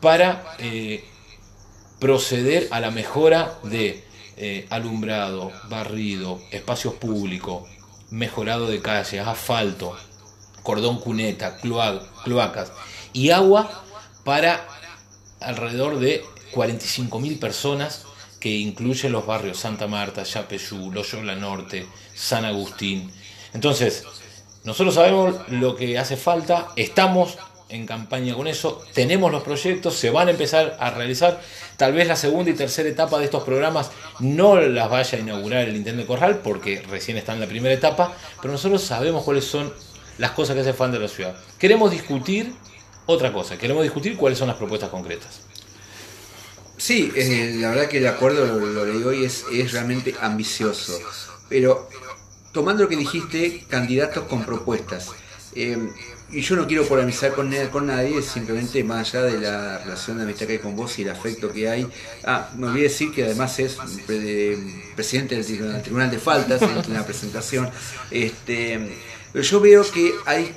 para 0.00 0.56
eh, 0.58 1.04
proceder 1.98 2.68
a 2.70 2.80
la 2.80 2.90
mejora 2.90 3.58
de 3.62 4.04
eh, 4.36 4.66
alumbrado, 4.70 5.52
barrido, 5.68 6.40
espacios 6.50 6.94
públicos, 6.94 7.68
mejorado 8.10 8.68
de 8.68 8.80
calles, 8.82 9.26
asfalto, 9.26 9.96
cordón 10.62 10.98
cuneta, 10.98 11.56
cloacas 11.58 12.72
y 13.12 13.30
agua 13.30 13.84
para 14.24 14.66
alrededor 15.40 15.98
de 15.98 16.24
45.000 16.52 17.38
personas 17.38 18.04
que 18.40 18.50
incluyen 18.50 19.12
los 19.12 19.26
barrios 19.26 19.58
Santa 19.58 19.86
Marta, 19.86 20.22
Yapeyú, 20.22 20.92
Loyola 20.92 21.34
Norte, 21.34 21.86
San 22.14 22.44
Agustín. 22.44 23.10
Entonces, 23.54 24.04
nosotros 24.64 24.94
sabemos 24.94 25.36
lo 25.48 25.76
que 25.76 25.98
hace 25.98 26.16
falta, 26.16 26.68
estamos 26.76 27.38
en 27.68 27.86
campaña 27.86 28.34
con 28.34 28.46
eso, 28.46 28.84
tenemos 28.94 29.32
los 29.32 29.42
proyectos, 29.42 29.96
se 29.96 30.10
van 30.10 30.28
a 30.28 30.30
empezar 30.30 30.76
a 30.78 30.90
realizar. 30.90 31.40
Tal 31.76 31.92
vez 31.92 32.06
la 32.06 32.16
segunda 32.16 32.50
y 32.50 32.54
tercera 32.54 32.88
etapa 32.88 33.18
de 33.18 33.24
estos 33.24 33.42
programas 33.42 33.90
no 34.20 34.56
las 34.56 34.88
vaya 34.88 35.18
a 35.18 35.20
inaugurar 35.20 35.68
el 35.68 35.76
Intendente 35.76 36.06
Corral 36.06 36.40
porque 36.42 36.82
recién 36.88 37.16
está 37.16 37.32
en 37.32 37.40
la 37.40 37.46
primera 37.46 37.74
etapa, 37.74 38.14
pero 38.40 38.52
nosotros 38.52 38.82
sabemos 38.82 39.24
cuáles 39.24 39.44
son 39.44 39.72
las 40.18 40.30
cosas 40.30 40.54
que 40.54 40.60
hace 40.60 40.72
falta 40.72 40.96
de 40.96 41.02
la 41.02 41.08
ciudad. 41.08 41.36
Queremos 41.58 41.90
discutir 41.90 42.52
otra 43.06 43.32
cosa, 43.32 43.58
queremos 43.58 43.82
discutir 43.82 44.16
cuáles 44.16 44.38
son 44.38 44.48
las 44.48 44.56
propuestas 44.56 44.90
concretas. 44.90 45.40
Sí, 46.76 47.10
eh, 47.16 47.56
la 47.58 47.70
verdad 47.70 47.88
que 47.88 47.98
el 47.98 48.06
acuerdo, 48.06 48.46
lo, 48.46 48.58
lo 48.58 48.84
leí 48.84 49.02
hoy, 49.02 49.24
es, 49.24 49.44
es 49.52 49.72
realmente 49.72 50.14
ambicioso. 50.20 50.98
Pero 51.48 51.88
tomando 52.52 52.84
lo 52.84 52.88
que 52.88 52.96
dijiste, 52.96 53.64
candidatos 53.68 54.24
con 54.24 54.44
propuestas. 54.44 55.10
Eh, 55.56 55.90
y 56.30 56.40
yo 56.40 56.56
no 56.56 56.66
quiero 56.66 56.84
polemizar 56.86 57.32
con, 57.32 57.54
con 57.70 57.86
nadie, 57.86 58.20
simplemente 58.20 58.82
más 58.82 59.14
allá 59.14 59.26
de 59.26 59.38
la 59.38 59.78
relación 59.78 60.16
de 60.16 60.24
amistad 60.24 60.46
que 60.46 60.54
hay 60.54 60.58
con 60.58 60.74
vos 60.74 60.98
y 60.98 61.02
el 61.02 61.10
afecto 61.10 61.52
que 61.52 61.68
hay. 61.68 61.86
Ah, 62.24 62.50
me 62.56 62.66
olvidé 62.66 62.84
decir 62.84 63.12
que 63.12 63.24
además 63.24 63.58
es 63.60 63.76
presidente 64.96 65.36
del 65.40 65.82
Tribunal 65.82 66.10
de 66.10 66.18
Faltas 66.18 66.60
en 66.62 66.92
la 66.92 67.06
presentación. 67.06 67.70
Este, 68.10 68.96
pero 69.32 69.44
yo 69.44 69.60
veo 69.60 69.90
que 69.90 70.12
hay 70.24 70.52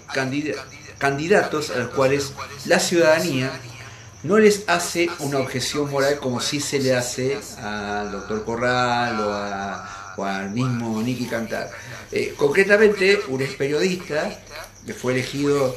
candidatos 0.97 1.69
a 1.69 1.77
los 1.77 1.89
cuales 1.89 2.33
la 2.65 2.79
ciudadanía 2.79 3.51
no 4.23 4.39
les 4.39 4.67
hace 4.67 5.07
una 5.19 5.37
objeción 5.37 5.89
moral 5.89 6.17
como 6.19 6.41
si 6.41 6.59
se 6.59 6.79
le 6.79 6.95
hace 6.95 7.37
al 7.61 8.11
doctor 8.11 8.43
Corral 8.43 9.19
o, 10.17 10.25
al 10.25 10.49
mismo 10.49 11.01
Nicky 11.01 11.27
Cantar. 11.27 11.69
Eh, 12.11 12.33
concretamente, 12.35 13.19
un 13.29 13.41
ex 13.41 13.53
periodista 13.53 14.29
que 14.89 14.95
fue 14.95 15.13
elegido 15.13 15.75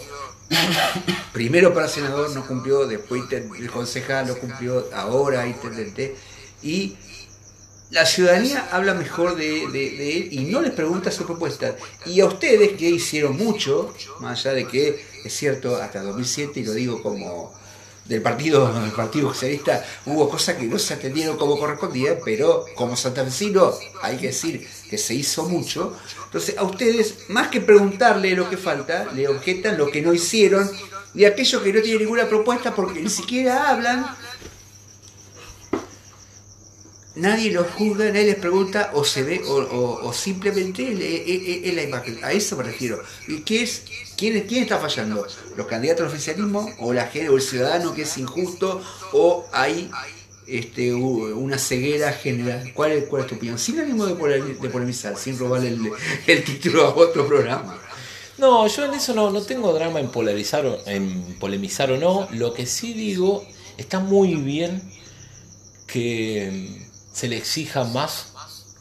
primero 1.35 1.75
para 1.75 1.87
senador, 1.87 2.31
no 2.31 2.47
cumplió, 2.47 2.87
después 2.87 3.25
el 3.31 3.71
concejal 3.71 4.27
no 4.27 4.37
cumplió, 4.37 4.89
ahora 4.95 5.47
intendente, 5.47 6.17
y 6.63 6.97
la 7.91 8.07
ciudadanía 8.07 8.71
habla 8.73 8.95
mejor 8.95 9.37
de, 9.37 9.69
de, 9.69 10.17
él 10.17 10.29
y 10.33 10.45
no 10.47 10.63
les 10.63 10.73
pregunta 10.73 11.11
su 11.11 11.27
propuesta. 11.27 11.77
Y 12.07 12.21
a 12.21 12.25
ustedes 12.25 12.73
que 12.79 12.89
hicieron 12.89 13.37
mucho, 13.37 13.93
más 14.21 14.41
allá 14.41 14.55
de 14.55 14.67
que 14.67 15.05
es 15.23 15.37
cierto, 15.37 15.77
hasta 15.77 16.03
2007, 16.03 16.61
y 16.61 16.65
lo 16.65 16.73
digo 16.73 17.03
como 17.03 17.53
del 18.05 18.21
partido, 18.21 18.73
del 18.73 18.91
partido 18.93 19.29
socialista, 19.33 19.85
hubo 20.07 20.29
cosas 20.29 20.57
que 20.57 20.65
no 20.65 20.79
se 20.79 20.95
atendieron 20.95 21.37
como 21.37 21.59
correspondía, 21.59 22.19
pero 22.25 22.65
como 22.75 22.97
santafesino 22.97 23.73
hay 24.03 24.17
que 24.17 24.29
decir 24.29 24.69
que 24.91 24.99
se 24.99 25.15
hizo 25.15 25.49
mucho. 25.49 25.97
Entonces 26.25 26.57
a 26.59 26.65
ustedes, 26.65 27.29
más 27.29 27.49
que 27.49 27.61
preguntarle 27.61 28.35
lo 28.35 28.51
que 28.51 28.57
falta, 28.57 29.07
le 29.15 29.29
objetan 29.29 29.79
lo 29.79 29.91
que 29.91 30.03
no 30.03 30.13
hicieron 30.13 30.71
de 31.15 31.27
aquellos 31.27 31.63
que 31.63 31.73
no 31.73 31.83
tienen 31.83 32.03
ninguna 32.03 32.27
propuesta 32.27 32.75
porque 32.75 33.01
ni 33.01 33.11
siquiera 33.11 33.71
hablan 33.71 34.07
nadie 37.15 37.51
los 37.51 37.67
juzga, 37.73 38.07
nadie 38.07 38.27
les 38.27 38.37
pregunta 38.37 38.91
o 38.95 39.05
se 39.05 39.23
ve 39.23 39.43
o, 39.47 40.13
simplemente 40.13 40.93
es, 41.67 41.75
la 41.75 41.83
imagen. 41.83 42.19
A 42.23 42.33
eso 42.33 42.57
me 42.57 42.65
refiero. 42.65 43.03
¿Qué 43.45 43.63
es, 43.63 43.83
quién, 44.17 44.41
¿Quién 44.47 44.63
está 44.63 44.79
fallando? 44.79 45.27
¿Los 45.57 45.67
candidatos 45.67 46.03
al 46.03 46.09
oficialismo 46.09 46.71
o 46.79 46.93
la 46.93 47.07
gente 47.07 47.29
o 47.29 47.37
el 47.37 47.43
ciudadano 47.43 47.95
que 47.95 48.03
es 48.03 48.19
injusto 48.19 48.83
o 49.13 49.47
hay 49.53 49.91
este, 50.47 50.95
una 50.95 51.59
ceguera 51.59 52.13
general? 52.13 52.73
¿Cuál 52.75 52.93
es, 52.93 53.05
cuál 53.05 53.23
es 53.23 53.29
tu 53.29 53.35
opinión? 53.35 53.59
Sin 53.59 53.79
ánimo 53.81 54.07
de, 54.07 54.15
de 54.55 54.69
polemizar, 54.71 55.17
sin 55.17 55.39
robarle 55.39 55.69
el, 55.69 55.91
el, 56.27 56.45
título 56.45 56.87
a 56.87 56.95
otro 56.95 57.27
programa. 57.27 57.79
No, 58.39 58.67
yo 58.67 58.87
en 58.87 58.95
eso 58.95 59.15
no, 59.15 59.31
no 59.31 59.43
tengo 59.43 59.73
drama 59.73 60.01
en 60.01 60.11
polarizar 60.11 60.65
en 60.87 61.37
polemizar 61.39 61.93
o 61.93 61.99
no. 61.99 62.29
Lo 62.33 62.55
que 62.55 62.67
sí 62.67 62.95
digo, 62.95 63.45
está 63.77 64.01
muy 64.01 64.35
bien 64.35 64.83
que 65.87 66.82
se 67.13 67.29
le 67.29 67.37
exija 67.37 67.85
más 67.85 68.33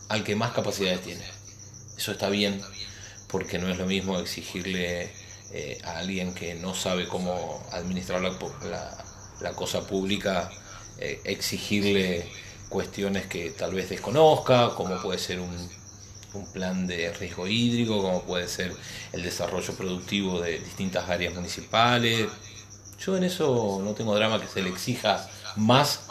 al 0.09 0.23
que 0.23 0.35
más 0.35 0.51
capacidades 0.51 1.01
tiene. 1.01 1.23
Eso 1.97 2.11
está 2.11 2.29
bien, 2.29 2.61
porque 3.27 3.59
no 3.59 3.69
es 3.69 3.77
lo 3.77 3.85
mismo 3.85 4.19
exigirle 4.19 5.11
eh, 5.53 5.77
a 5.83 5.99
alguien 5.99 6.33
que 6.33 6.55
no 6.55 6.73
sabe 6.73 7.07
cómo 7.07 7.63
administrar 7.71 8.21
la, 8.21 9.53
cosa 9.55 9.85
pública, 9.85 10.49
eh, 10.97 11.19
exigirle 11.25 12.25
cuestiones 12.69 13.25
que 13.27 13.51
tal 13.51 13.73
vez 13.73 13.89
desconozca, 13.89 14.75
como 14.75 15.01
puede 15.01 15.19
ser 15.19 15.39
un, 15.39 15.69
un 16.33 16.51
plan 16.51 16.87
de 16.87 17.11
riesgo 17.13 17.47
hídrico, 17.47 18.01
como 18.01 18.23
puede 18.23 18.47
ser 18.47 18.73
el 19.11 19.23
desarrollo 19.23 19.73
productivo 19.75 20.39
de 20.39 20.59
distintas 20.59 21.09
áreas 21.09 21.33
municipales. 21.33 22.29
Yo 22.99 23.17
en 23.17 23.23
eso 23.23 23.81
no 23.83 23.93
tengo 23.93 24.15
drama 24.15 24.39
que 24.39 24.47
se 24.47 24.61
le 24.61 24.69
exija 24.69 25.27
más 25.55 26.01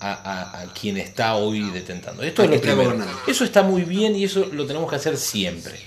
a, 0.00 0.64
quien 0.78 0.96
está 0.96 1.34
hoy 1.36 1.70
detentando. 1.70 2.22
Esto 2.22 2.42
es 2.42 2.50
lo 2.50 2.60
primero. 2.60 2.96
Eso 3.26 3.44
está 3.44 3.62
muy 3.62 3.82
bien 3.82 4.16
y 4.16 4.24
eso 4.24 4.46
lo 4.52 4.66
tenemos 4.66 4.88
que 4.88 4.96
hacer 4.96 5.16
siempre. 5.16 5.78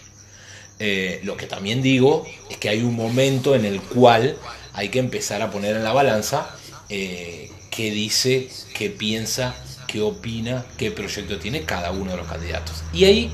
Eh, 0.80 1.22
lo 1.24 1.38
que 1.38 1.46
también 1.46 1.82
digo 1.82 2.26
es 2.50 2.58
que 2.58 2.70
hay 2.70 2.82
un 2.82 2.96
momento 2.96 3.56
en 3.56 3.66
el 3.66 3.82
cual 3.82 4.38
hay 4.74 4.90
que 4.90 5.00
empezar 5.00 5.42
a 5.42 5.52
poner 5.52 5.76
en 5.76 5.84
la 5.84 5.94
balanza 5.94 6.50
eh, 6.90 7.50
qué 7.70 7.92
dice, 7.92 8.50
qué 8.74 8.90
piensa, 8.90 9.56
qué 9.88 10.02
opina, 10.02 10.66
qué 10.78 10.92
proyecto 10.92 11.40
tiene 11.40 11.64
cada 11.64 11.92
uno 11.92 12.12
de 12.12 12.18
los 12.18 12.28
candidatos. 12.28 12.84
Y 12.92 13.06
ahí 13.06 13.32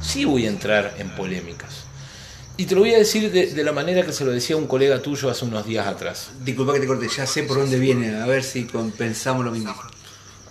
sí 0.00 0.24
voy 0.24 0.46
a 0.46 0.48
entrar 0.48 0.94
en 0.98 1.10
polémicas. 1.10 1.84
Y 2.56 2.66
te 2.66 2.74
lo 2.74 2.82
voy 2.82 2.94
a 2.94 2.98
decir 2.98 3.32
de, 3.32 3.64
la 3.64 3.72
manera 3.72 4.04
que 4.04 4.12
se 4.12 4.24
lo 4.24 4.30
decía 4.30 4.56
un 4.56 4.66
colega 4.66 5.00
tuyo 5.00 5.30
hace 5.30 5.44
unos 5.44 5.66
días 5.66 5.86
atrás. 5.86 6.30
Disculpa 6.44 6.74
que 6.74 6.80
te 6.80 6.86
corte, 6.86 7.08
ya 7.08 7.26
sé 7.26 7.44
por 7.44 7.56
dónde 7.56 7.78
viene, 7.78 8.20
a 8.20 8.26
ver 8.26 8.44
si 8.44 8.64
compensamos 8.64 9.44
lo 9.44 9.50
mismo. 9.50 9.74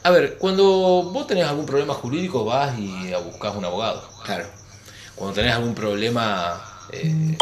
A 0.03 0.10
ver, 0.10 0.39
cuando 0.39 0.63
vos 1.13 1.27
tenés 1.27 1.46
algún 1.46 1.67
problema 1.67 1.93
jurídico 1.93 2.43
vas 2.43 2.77
y 2.79 3.13
buscas 3.24 3.55
un 3.55 3.65
abogado. 3.65 4.03
Claro. 4.24 4.48
Cuando 5.15 5.36
tenés 5.36 5.53
algún 5.53 5.75
problema 5.75 6.60
eh, 6.91 7.38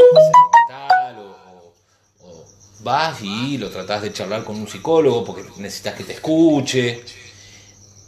o, 2.21 2.45
vas 2.81 3.21
y 3.21 3.57
lo 3.57 3.69
tratás 3.69 4.01
de 4.01 4.11
charlar 4.11 4.43
con 4.43 4.57
un 4.57 4.67
psicólogo 4.67 5.23
porque 5.23 5.45
necesitas 5.57 5.95
que 5.95 6.03
te 6.03 6.13
escuche. 6.13 7.01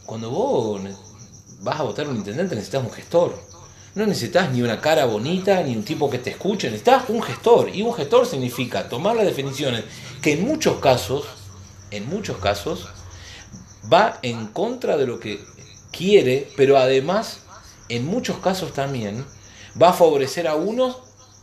Cuando 0.06 0.30
vos 0.30 0.82
vas 1.62 1.80
a 1.80 1.84
votar 1.84 2.10
un 2.10 2.18
intendente 2.18 2.54
necesitas 2.54 2.84
un 2.84 2.92
gestor. 2.92 3.40
No 3.96 4.06
necesitas 4.06 4.52
ni 4.52 4.62
una 4.62 4.82
cara 4.82 5.06
bonita 5.06 5.64
ni 5.64 5.78
un 5.78 5.84
tipo 5.84 6.10
que 6.10 6.20
te 6.20 6.32
escuche, 6.32 6.68
necesitas 6.68 7.08
un 7.08 7.22
gestor. 7.22 7.70
Y 7.74 7.84
un 7.84 7.94
gestor 7.94 8.26
significa 8.26 8.90
tomar 8.90 9.16
las 9.16 9.26
definiciones 9.26 9.86
que 10.22 10.34
en 10.34 10.46
muchos 10.46 10.80
casos, 10.80 11.24
en 11.90 12.10
muchos 12.10 12.38
casos, 12.38 12.90
va 13.92 14.20
en 14.22 14.48
contra 14.48 14.98
de 14.98 15.08
lo 15.08 15.20
que 15.20 15.40
quiere, 15.92 16.50
pero 16.58 16.78
además, 16.78 17.40
en 17.90 18.06
muchos 18.06 18.38
casos 18.40 18.74
también, 18.74 19.26
va 19.82 19.90
a 19.90 19.94
favorecer 19.94 20.48
a 20.48 20.56
unos 20.56 20.98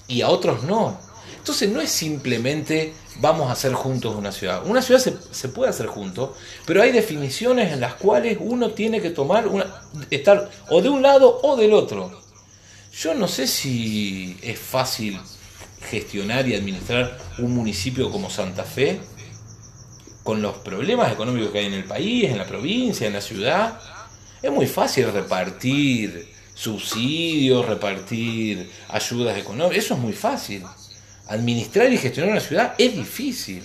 y 0.06 0.22
a 0.22 0.28
otros 0.28 0.64
no. 0.64 0.98
Entonces 1.36 1.70
no 1.70 1.80
es 1.80 1.90
simplemente 1.90 2.92
vamos 3.20 3.48
a 3.48 3.52
hacer 3.52 3.72
juntos 3.72 4.14
una 4.14 4.32
ciudad. 4.32 4.66
Una 4.66 4.82
ciudad 4.82 5.00
se, 5.00 5.48
puede 5.48 5.70
hacer 5.70 5.86
juntos, 5.86 6.30
pero 6.66 6.82
hay 6.82 6.92
definiciones 6.92 7.72
en 7.72 7.80
las 7.80 7.94
cuales 7.94 8.38
uno 8.40 8.70
tiene 8.70 9.00
que 9.00 9.10
tomar 9.10 9.48
una, 9.48 9.66
estar 10.10 10.50
o 10.70 10.82
de 10.82 10.88
un 10.88 11.02
lado 11.02 11.40
o 11.42 11.56
del 11.56 11.72
otro. 11.72 12.20
Yo 12.92 13.14
no 13.14 13.28
sé 13.28 13.46
si 13.46 14.36
es 14.42 14.58
fácil 14.58 15.18
gestionar 15.90 16.48
y 16.48 16.54
administrar 16.54 17.16
un 17.38 17.54
municipio 17.54 18.10
como 18.10 18.30
Santa 18.30 18.64
Fe 18.64 19.00
con 20.28 20.42
los 20.42 20.58
problemas 20.58 21.10
económicos 21.10 21.50
que 21.52 21.60
hay 21.60 21.64
en 21.64 21.72
el 21.72 21.84
país, 21.84 22.24
en 22.30 22.36
la 22.36 22.44
provincia, 22.44 23.06
en 23.06 23.14
la 23.14 23.22
ciudad, 23.22 23.80
es 24.42 24.50
muy 24.50 24.66
fácil 24.66 25.10
repartir 25.10 26.28
subsidios, 26.52 27.64
repartir 27.64 28.70
ayudas 28.90 29.38
económicas, 29.38 29.82
eso 29.86 29.94
es 29.94 30.00
muy 30.00 30.12
fácil. 30.12 30.64
Administrar 31.28 31.90
y 31.90 31.96
gestionar 31.96 32.32
una 32.32 32.42
ciudad 32.42 32.74
es 32.76 32.94
difícil. 32.94 33.62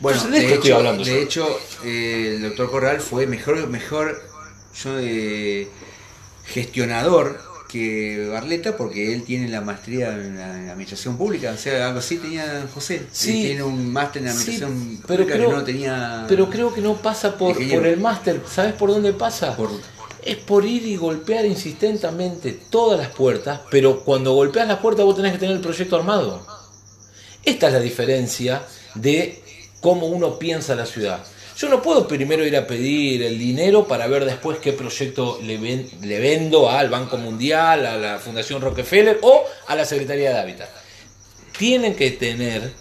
Bueno, 0.00 0.22
de, 0.24 0.54
hecho, 0.54 0.76
hablando 0.76 1.02
de 1.02 1.22
hecho, 1.22 1.48
eh, 1.82 2.34
el 2.36 2.42
doctor 2.42 2.70
Corral 2.70 3.00
fue 3.00 3.26
mejor, 3.26 3.66
mejor 3.68 4.22
yo, 4.84 4.98
eh, 4.98 5.66
gestionador 6.44 7.40
que 7.72 8.28
Barleta 8.30 8.76
porque 8.76 9.14
él 9.14 9.22
tiene 9.22 9.48
la 9.48 9.62
maestría 9.62 10.12
en 10.12 10.38
administración 10.38 11.16
pública, 11.16 11.52
o 11.52 11.56
sea, 11.56 11.86
algo 11.86 12.00
así 12.00 12.18
tenía 12.18 12.66
José. 12.74 13.06
Sí, 13.10 13.44
tiene 13.44 13.62
un 13.62 13.90
máster 13.90 14.22
en 14.22 14.28
administración 14.28 15.02
pero 15.06 15.24
pública 15.24 15.38
creo, 15.38 15.48
que 15.48 15.56
no 15.56 15.64
tenía. 15.64 16.26
Pero 16.28 16.50
creo 16.50 16.74
que 16.74 16.82
no 16.82 16.96
pasa 16.96 17.38
por, 17.38 17.54
por 17.54 17.86
el 17.86 17.98
máster. 17.98 18.42
¿Sabes 18.46 18.74
por 18.74 18.90
dónde 18.90 19.14
pasa? 19.14 19.56
es 20.24 20.36
por 20.36 20.64
ir 20.64 20.86
y 20.86 20.96
golpear 20.96 21.44
insistentemente 21.46 22.52
todas 22.52 22.98
las 22.98 23.08
puertas, 23.08 23.60
pero 23.70 24.04
cuando 24.04 24.34
golpeas 24.34 24.68
las 24.68 24.78
puertas 24.78 25.04
vos 25.04 25.16
tenés 25.16 25.32
que 25.32 25.38
tener 25.38 25.56
el 25.56 25.62
proyecto 25.62 25.96
armado. 25.96 26.46
Esta 27.42 27.68
es 27.68 27.72
la 27.72 27.80
diferencia 27.80 28.62
de 28.94 29.42
cómo 29.80 30.06
uno 30.06 30.38
piensa 30.38 30.76
la 30.76 30.86
ciudad. 30.86 31.24
Yo 31.56 31.68
no 31.68 31.82
puedo 31.82 32.08
primero 32.08 32.46
ir 32.46 32.56
a 32.56 32.66
pedir 32.66 33.22
el 33.22 33.38
dinero 33.38 33.86
para 33.86 34.06
ver 34.06 34.24
después 34.24 34.58
qué 34.58 34.72
proyecto 34.72 35.38
le, 35.42 35.58
le 35.58 36.20
vendo 36.20 36.70
al 36.70 36.88
Banco 36.88 37.18
Mundial, 37.18 37.86
a 37.86 37.96
la 37.96 38.18
Fundación 38.18 38.62
Rockefeller 38.62 39.18
o 39.22 39.44
a 39.66 39.74
la 39.74 39.84
Secretaría 39.84 40.30
de 40.30 40.40
Hábitat. 40.40 40.70
Tienen 41.56 41.94
que 41.94 42.10
tener 42.12 42.72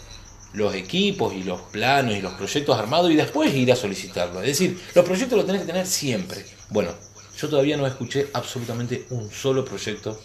los 0.53 0.73
equipos 0.75 1.33
y 1.33 1.43
los 1.43 1.61
planos 1.61 2.15
y 2.15 2.21
los 2.21 2.33
proyectos 2.33 2.77
armados 2.77 3.11
y 3.11 3.15
después 3.15 3.53
ir 3.53 3.71
a 3.71 3.75
solicitarlo. 3.75 4.41
Es 4.41 4.47
decir, 4.47 4.79
los 4.95 5.05
proyectos 5.05 5.37
los 5.37 5.45
tenés 5.45 5.61
que 5.61 5.67
tener 5.67 5.87
siempre. 5.87 6.45
Bueno, 6.69 6.91
yo 7.37 7.49
todavía 7.49 7.77
no 7.77 7.87
escuché 7.87 8.27
absolutamente 8.33 9.05
un 9.09 9.31
solo 9.31 9.63
proyecto 9.65 10.19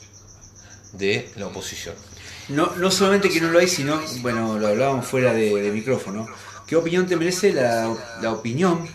de 0.92 1.30
la 1.36 1.46
oposición. 1.46 1.94
No, 2.48 2.76
no 2.76 2.90
solamente 2.90 3.28
que 3.28 3.40
no 3.40 3.50
lo 3.50 3.58
hay, 3.58 3.68
sino, 3.68 4.00
bueno, 4.20 4.58
lo 4.58 4.68
hablábamos 4.68 5.06
fuera 5.06 5.32
de, 5.32 5.70
micrófono. 5.72 6.28
¿Qué 6.66 6.74
opinión 6.74 7.06
te 7.06 7.16
merece 7.16 7.52
la, 7.52 7.96
opinión, 8.30 8.88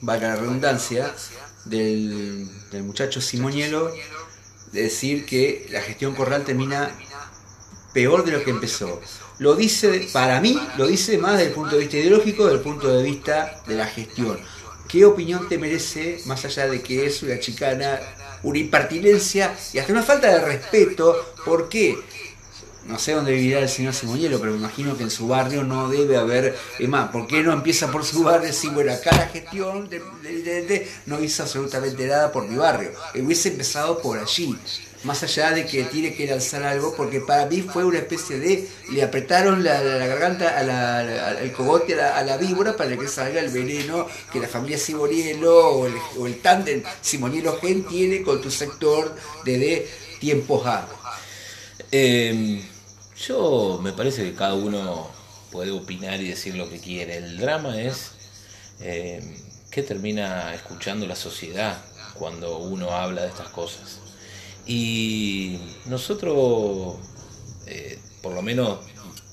valga 0.00 0.28
la 0.28 0.36
redundancia, 0.36 1.14
del, 1.66 2.48
del 2.70 2.82
muchacho 2.84 3.20
Simonielo 3.20 3.92
de 4.72 4.82
decir 4.82 5.26
que 5.26 5.66
la 5.70 5.82
gestión 5.82 6.14
Corral 6.14 6.44
termina 6.44 6.90
peor 7.92 8.24
de 8.24 8.32
lo 8.32 8.42
que 8.42 8.50
empezó? 8.50 9.00
Lo 9.38 9.54
dice, 9.54 10.08
para 10.12 10.40
mí, 10.40 10.58
lo 10.78 10.86
dice 10.86 11.18
más 11.18 11.32
desde 11.32 11.48
el 11.48 11.54
punto 11.54 11.76
de 11.76 11.82
vista 11.82 11.98
ideológico, 11.98 12.44
desde 12.44 12.56
el 12.56 12.62
punto 12.62 12.88
de 12.88 13.02
vista 13.02 13.62
de 13.66 13.76
la 13.76 13.86
gestión. 13.86 14.38
¿Qué 14.88 15.04
opinión 15.04 15.48
te 15.48 15.58
merece, 15.58 16.22
más 16.24 16.44
allá 16.46 16.66
de 16.66 16.80
que 16.80 17.06
es 17.06 17.22
una 17.22 17.38
chicana, 17.38 18.00
una 18.42 18.58
impertinencia 18.58 19.54
y 19.74 19.78
hasta 19.78 19.92
una 19.92 20.02
falta 20.02 20.28
de 20.28 20.40
respeto? 20.40 21.34
¿Por 21.44 21.68
qué? 21.68 21.98
No 22.88 22.98
sé 22.98 23.12
dónde 23.12 23.32
vivirá 23.32 23.60
el 23.60 23.68
señor 23.68 23.92
Simonielo, 23.92 24.40
pero 24.40 24.52
me 24.52 24.58
imagino 24.58 24.96
que 24.96 25.02
en 25.02 25.10
su 25.10 25.28
barrio 25.28 25.62
no 25.62 25.90
debe 25.90 26.16
haber. 26.16 26.56
Es 26.78 26.88
más, 26.88 27.10
¿por 27.10 27.26
qué 27.26 27.42
no 27.42 27.52
empieza 27.52 27.90
por 27.90 28.02
su 28.02 28.22
barrio? 28.22 28.50
Si, 28.50 28.70
bueno, 28.70 28.92
acá 28.94 29.10
la 29.14 29.26
gestión 29.26 29.90
de, 29.90 30.88
no 31.04 31.22
hizo 31.22 31.42
absolutamente 31.42 32.06
nada 32.06 32.32
por 32.32 32.48
mi 32.48 32.56
barrio. 32.56 32.92
Hubiese 33.14 33.50
empezado 33.50 34.00
por 34.00 34.18
allí 34.18 34.56
más 35.04 35.22
allá 35.22 35.52
de 35.52 35.66
que 35.66 35.84
tiene 35.84 36.14
que 36.14 36.26
lanzar 36.26 36.62
algo, 36.64 36.94
porque 36.96 37.20
para 37.20 37.46
mí 37.46 37.62
fue 37.62 37.84
una 37.84 37.98
especie 37.98 38.38
de, 38.38 38.68
le 38.90 39.02
apretaron 39.02 39.62
la, 39.62 39.80
garganta, 39.82 40.58
a 40.58 40.62
la, 40.62 40.98
al 41.28 41.52
cogote, 41.52 42.00
a 42.00 42.22
la, 42.24 42.36
víbora 42.36 42.74
para 42.74 42.96
que 42.96 43.06
salga 43.06 43.40
el 43.40 43.50
veneno 43.50 44.08
que 44.32 44.40
la 44.40 44.48
familia 44.48 44.78
Simonielo 44.78 45.68
o 45.68 45.86
el, 45.86 45.94
o 46.18 46.26
el 46.26 46.40
tándem 46.40 46.82
Simonielo-Gen 47.00 47.84
tiene 47.84 48.22
con 48.22 48.40
tu 48.40 48.50
sector 48.50 49.14
desde 49.44 49.88
tiempos 50.18 50.66
A. 50.66 50.88
yo 53.18 53.78
me 53.82 53.92
parece 53.92 54.24
que 54.24 54.34
cada 54.34 54.54
uno 54.54 55.08
puede 55.50 55.70
opinar 55.70 56.20
y 56.20 56.28
decir 56.28 56.54
lo 56.54 56.68
que 56.68 56.78
quiere. 56.78 57.16
El 57.16 57.38
drama 57.38 57.80
es 57.80 58.12
eh, 58.80 59.20
que 59.70 59.82
termina 59.82 60.54
escuchando 60.54 61.06
la 61.06 61.16
sociedad 61.16 61.82
cuando 62.14 62.58
uno 62.58 62.92
habla 62.92 63.22
de 63.22 63.28
estas 63.28 63.48
cosas. 63.48 64.00
Y 64.66 65.58
nosotros, 65.86 66.96
eh, 67.66 67.98
por 68.22 68.34
lo 68.34 68.42
menos 68.42 68.78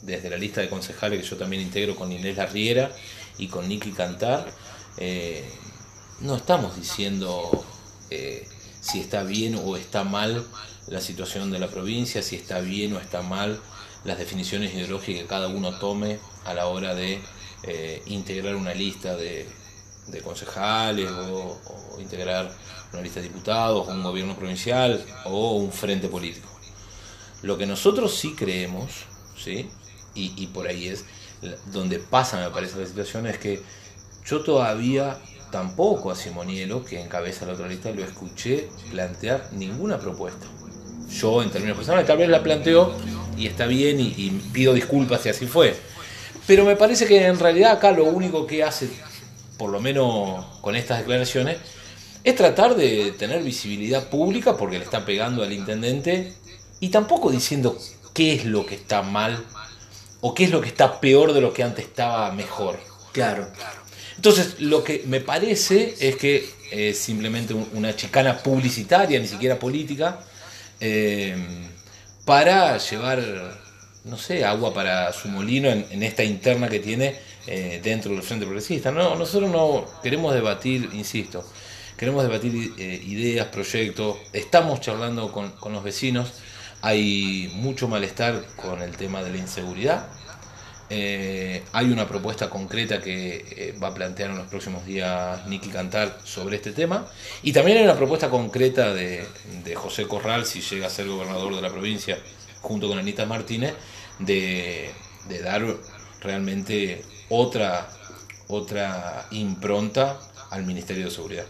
desde 0.01 0.29
la 0.29 0.37
lista 0.37 0.61
de 0.61 0.69
concejales 0.69 1.21
que 1.21 1.27
yo 1.27 1.35
también 1.35 1.61
integro 1.61 1.95
con 1.95 2.11
Inés 2.11 2.37
Larriera 2.37 2.91
y 3.37 3.47
con 3.47 3.67
Nicky 3.67 3.91
Cantar, 3.91 4.51
eh, 4.97 5.43
no 6.21 6.35
estamos 6.37 6.75
diciendo 6.75 7.65
eh, 8.09 8.47
si 8.79 9.01
está 9.01 9.23
bien 9.23 9.59
o 9.63 9.75
está 9.75 10.03
mal 10.03 10.45
la 10.87 11.01
situación 11.01 11.51
de 11.51 11.59
la 11.59 11.67
provincia, 11.67 12.21
si 12.21 12.35
está 12.35 12.59
bien 12.61 12.93
o 12.93 12.99
está 12.99 13.21
mal 13.21 13.59
las 14.05 14.17
definiciones 14.17 14.73
ideológicas 14.73 15.23
que 15.23 15.27
cada 15.27 15.47
uno 15.47 15.77
tome 15.79 16.19
a 16.45 16.53
la 16.53 16.67
hora 16.67 16.95
de 16.95 17.21
integrar 18.05 18.55
una 18.55 18.73
lista 18.73 19.15
de, 19.17 19.47
concejales 20.23 21.09
o, 21.09 21.59
o 21.95 21.99
integrar 21.99 22.51
una 22.93 23.01
lista 23.01 23.19
de 23.19 23.27
diputados, 23.27 23.87
un 23.87 24.03
gobierno 24.03 24.35
provincial 24.35 25.03
o 25.25 25.55
un 25.55 25.71
frente 25.71 26.07
político. 26.07 26.47
Lo 27.41 27.57
que 27.57 27.65
nosotros 27.65 28.15
sí 28.15 28.33
creemos, 28.33 29.05
¿sí? 29.37 29.69
Y, 30.15 30.47
por 30.47 30.65
ahí 30.65 30.87
es 30.87 31.05
donde 31.71 31.99
pasa, 31.99 32.39
me 32.39 32.49
parece, 32.49 32.79
la 32.79 32.87
situación, 32.87 33.27
es 33.27 33.37
que 33.37 33.61
yo 34.25 34.41
todavía 34.41 35.19
tampoco 35.51 36.09
a 36.09 36.15
Simonielo, 36.15 36.85
que 36.85 37.01
encabeza 37.01 37.45
la 37.45 37.53
otra 37.53 37.67
lista, 37.67 37.91
lo 37.91 38.03
escuché 38.03 38.69
plantear 38.89 39.49
ninguna 39.51 39.99
propuesta. 39.99 40.47
Yo, 41.09 41.41
en 41.41 41.49
términos 41.51 41.77
personales, 41.77 42.07
tal 42.07 42.17
vez 42.17 42.29
la 42.29 42.43
planteo 42.43 42.95
y 43.37 43.47
está 43.47 43.65
bien 43.65 43.99
y, 43.99 44.13
y 44.17 44.29
pido 44.51 44.73
disculpas 44.73 45.21
si 45.21 45.29
así 45.29 45.45
fue. 45.45 45.75
Pero 46.47 46.65
me 46.65 46.75
parece 46.75 47.05
que 47.05 47.25
en 47.25 47.39
realidad 47.39 47.71
acá 47.71 47.91
lo 47.91 48.05
único 48.05 48.45
que 48.45 48.63
hace, 48.63 48.89
por 49.57 49.69
lo 49.69 49.79
menos 49.79 50.45
con 50.61 50.75
estas 50.75 50.99
declaraciones, 50.99 51.57
es 52.23 52.35
tratar 52.35 52.75
de 52.75 53.13
tener 53.17 53.43
visibilidad 53.43 54.09
pública 54.09 54.57
porque 54.57 54.79
le 54.79 54.83
está 54.83 55.05
pegando 55.05 55.43
al 55.43 55.53
intendente 55.53 56.33
y 56.79 56.89
tampoco 56.89 57.31
diciendo 57.31 57.77
qué 58.13 58.33
es 58.33 58.45
lo 58.45 58.65
que 58.65 58.75
está 58.75 59.01
mal 59.01 59.43
o 60.21 60.33
qué 60.33 60.45
es 60.45 60.51
lo 60.51 60.61
que 60.61 60.69
está 60.69 60.99
peor 60.99 61.33
de 61.33 61.41
lo 61.41 61.53
que 61.53 61.61
antes 61.61 61.85
estaba 61.85 62.31
mejor. 62.31 62.79
Claro. 63.11 63.47
Entonces, 64.15 64.59
lo 64.59 64.83
que 64.83 65.03
me 65.05 65.19
parece 65.19 65.95
es 65.99 66.15
que 66.15 66.49
es 66.71 66.97
simplemente 66.97 67.53
una 67.53 67.95
chicana 67.95 68.37
publicitaria, 68.37 69.19
ni 69.19 69.27
siquiera 69.27 69.59
política, 69.59 70.19
eh, 70.79 71.35
para 72.25 72.77
llevar, 72.77 73.21
no 74.03 74.17
sé, 74.17 74.43
agua 74.43 74.73
para 74.73 75.13
su 75.13 75.27
molino 75.27 75.69
en, 75.69 76.03
esta 76.03 76.23
interna 76.23 76.67
que 76.67 76.79
tiene 76.79 77.15
eh, 77.47 77.79
dentro 77.83 78.11
del 78.11 78.23
Frente 78.23 78.45
Progresista. 78.45 78.91
No, 78.91 79.15
nosotros 79.15 79.51
no 79.51 79.85
queremos 80.01 80.33
debatir, 80.33 80.89
insisto, 80.93 81.45
queremos 81.97 82.23
debatir 82.23 82.73
eh, 82.77 83.01
ideas, 83.05 83.47
proyectos, 83.47 84.17
estamos 84.33 84.81
charlando 84.81 85.31
con, 85.31 85.53
los 85.71 85.83
vecinos, 85.83 86.33
hay 86.81 87.51
mucho 87.55 87.87
malestar 87.87 88.43
con 88.55 88.81
el 88.81 88.97
tema 88.97 89.23
de 89.23 89.31
la 89.31 89.37
inseguridad. 89.37 90.07
Eh, 90.89 91.63
hay 91.71 91.91
una 91.91 92.07
propuesta 92.07 92.47
concreta 92.47 93.01
que 93.01 93.43
eh, 93.49 93.75
va 93.81 93.87
a 93.87 93.93
plantear 93.93 94.29
en 94.29 94.37
los 94.37 94.47
próximos 94.47 94.85
días 94.85 95.45
Nicky 95.47 95.69
Cantar 95.69 96.19
sobre 96.23 96.57
este 96.57 96.71
tema. 96.73 97.07
Y 97.41 97.53
también 97.53 97.79
hay 97.79 97.83
una 97.83 97.95
propuesta 97.95 98.29
concreta 98.29 98.93
de, 98.93 99.25
José 99.75 100.07
Corral, 100.07 100.45
si 100.45 100.61
llega 100.61 100.87
a 100.87 100.89
ser 100.89 101.07
gobernador 101.07 101.55
de 101.55 101.61
la 101.61 101.71
provincia, 101.71 102.19
junto 102.61 102.87
con 102.87 102.99
Anita 102.99 103.25
Martínez, 103.25 103.73
de, 104.19 104.91
dar 105.43 105.65
realmente 106.21 107.03
otra, 107.29 107.89
otra 108.47 109.27
impronta 109.31 110.19
al 110.51 110.65
Ministerio 110.65 111.05
de 111.05 111.11
Seguridad. 111.11 111.45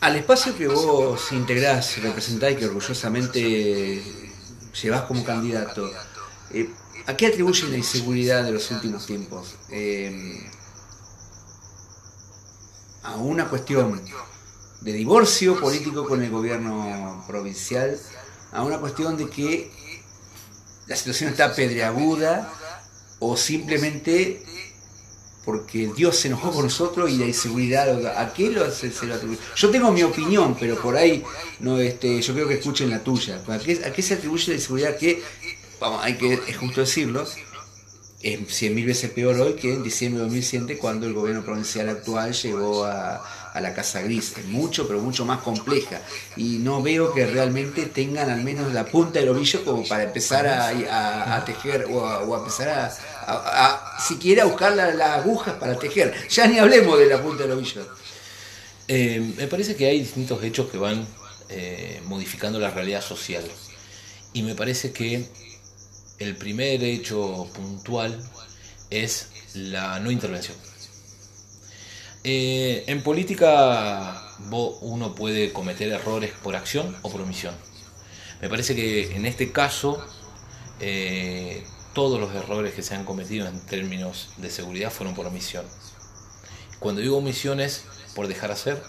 Al 0.00 0.16
espacio 0.16 0.56
que 0.56 0.66
vos 0.66 1.30
integrás, 1.32 2.02
representás 2.02 2.52
y 2.52 2.56
que 2.56 2.66
orgullosamente 2.66 4.02
llevas 4.82 5.02
como 5.02 5.22
candidato, 5.22 5.88
eh, 6.52 6.68
¿a 7.06 7.16
qué 7.16 7.26
atribuyen 7.26 7.70
la 7.70 7.76
inseguridad 7.76 8.44
de 8.44 8.52
los 8.52 8.70
últimos 8.70 9.06
tiempos? 9.06 9.56
Eh, 9.70 10.48
a 13.02 13.16
una 13.16 13.48
cuestión 13.48 14.00
de 14.80 14.92
divorcio 14.92 15.60
político 15.60 16.06
con 16.06 16.22
el 16.22 16.30
gobierno 16.30 17.24
provincial, 17.26 17.98
a 18.52 18.62
una 18.62 18.78
cuestión 18.78 19.16
de 19.16 19.28
que 19.28 19.70
la 20.86 20.96
situación 20.96 21.30
está 21.30 21.54
pedreaguda 21.54 22.52
o 23.18 23.36
simplemente 23.36 24.42
porque 25.44 25.90
Dios 25.96 26.16
se 26.16 26.28
enojó 26.28 26.52
con 26.52 26.64
nosotros 26.64 27.10
y 27.10 27.18
la 27.18 27.26
inseguridad, 27.26 28.06
¿a 28.16 28.32
qué 28.32 28.50
lo, 28.50 28.70
se, 28.70 28.92
lo 29.06 29.14
atribuye? 29.14 29.40
Yo 29.56 29.70
tengo 29.70 29.90
mi 29.90 30.02
opinión, 30.02 30.56
pero 30.58 30.80
por 30.80 30.96
ahí 30.96 31.24
no 31.58 31.78
este, 31.78 32.20
yo 32.22 32.34
creo 32.34 32.46
que 32.46 32.54
escuchen 32.54 32.90
la 32.90 33.02
tuya. 33.02 33.42
¿A 33.48 33.58
qué, 33.58 33.82
a 33.84 33.92
qué 33.92 34.02
se 34.02 34.14
atribuye 34.14 34.48
la 34.48 34.54
inseguridad 34.54 34.96
que, 34.96 35.22
hay 36.00 36.14
que, 36.16 36.34
es 36.34 36.56
justo 36.56 36.80
decirlo, 36.80 37.26
es 38.22 38.38
cien 38.48 38.74
mil 38.74 38.86
veces 38.86 39.10
peor 39.10 39.40
hoy 39.40 39.54
que 39.54 39.72
en 39.72 39.82
diciembre 39.82 40.20
de 40.20 40.26
2007 40.26 40.78
cuando 40.78 41.06
el 41.06 41.12
gobierno 41.12 41.44
provincial 41.44 41.88
actual 41.88 42.32
llegó 42.32 42.84
a, 42.84 43.22
a 43.52 43.60
la 43.60 43.74
Casa 43.74 44.02
Gris. 44.02 44.32
Es 44.38 44.46
mucho, 44.46 44.86
pero 44.86 45.00
mucho 45.00 45.24
más 45.24 45.42
compleja. 45.42 46.00
Y 46.36 46.58
no 46.58 46.82
veo 46.82 47.12
que 47.12 47.26
realmente 47.26 47.86
tengan 47.86 48.30
al 48.30 48.42
menos 48.42 48.72
la 48.72 48.84
punta 48.86 49.20
del 49.20 49.28
ovillo 49.28 49.64
como 49.64 49.86
para 49.86 50.04
empezar 50.04 50.46
a, 50.46 51.44
tejer 51.44 51.86
o 51.90 52.06
a, 52.34 52.38
empezar 52.38 52.92
a, 53.26 53.98
siquiera 54.00 54.44
buscar 54.44 54.74
las 54.74 55.00
agujas 55.00 55.54
para 55.54 55.78
tejer. 55.78 56.14
Ya 56.28 56.46
ni 56.46 56.58
hablemos 56.58 56.98
de 56.98 57.06
la 57.06 57.20
punta 57.20 57.42
del 57.42 57.52
ovillo. 57.52 57.86
Eh, 58.88 59.34
me 59.36 59.46
parece 59.46 59.76
que 59.76 59.86
hay 59.86 60.00
distintos 60.00 60.42
hechos 60.42 60.70
que 60.70 60.78
van 60.78 61.06
eh, 61.48 62.00
modificando 62.06 62.58
la 62.58 62.70
realidad 62.70 63.02
social. 63.02 63.44
Y 64.32 64.42
me 64.42 64.54
parece 64.54 64.92
que 64.92 65.26
el 66.22 66.36
primer 66.36 66.82
hecho 66.82 67.48
puntual 67.54 68.18
es 68.90 69.28
la 69.54 69.98
no 70.00 70.10
intervención. 70.10 70.56
Eh, 72.24 72.84
en 72.86 73.02
política 73.02 74.22
uno 74.80 75.14
puede 75.14 75.52
cometer 75.52 75.90
errores 75.90 76.32
por 76.42 76.54
acción 76.54 76.96
o 77.02 77.10
por 77.10 77.20
omisión. 77.20 77.54
Me 78.40 78.48
parece 78.48 78.74
que 78.74 79.14
en 79.16 79.26
este 79.26 79.52
caso 79.52 80.04
eh, 80.80 81.64
todos 81.94 82.20
los 82.20 82.34
errores 82.34 82.74
que 82.74 82.82
se 82.82 82.94
han 82.94 83.04
cometido 83.04 83.46
en 83.46 83.64
términos 83.66 84.30
de 84.36 84.50
seguridad 84.50 84.90
fueron 84.90 85.14
por 85.14 85.26
omisión. 85.26 85.64
Cuando 86.78 87.00
digo 87.00 87.18
omisión 87.18 87.60
es 87.60 87.84
por 88.14 88.28
dejar 88.28 88.50
hacer, 88.50 88.82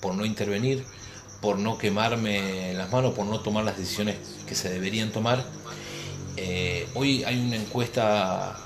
por 0.00 0.14
no 0.14 0.24
intervenir, 0.24 0.84
por 1.40 1.58
no 1.58 1.78
quemarme 1.78 2.74
las 2.74 2.90
manos, 2.92 3.14
por 3.14 3.26
no 3.26 3.40
tomar 3.40 3.64
las 3.64 3.76
decisiones 3.76 4.16
que 4.46 4.54
se 4.54 4.68
deberían 4.68 5.10
tomar. 5.10 5.44
Eh, 6.42 6.88
hoy 6.94 7.22
hay 7.24 7.38
una 7.38 7.56
encuesta 7.56 8.56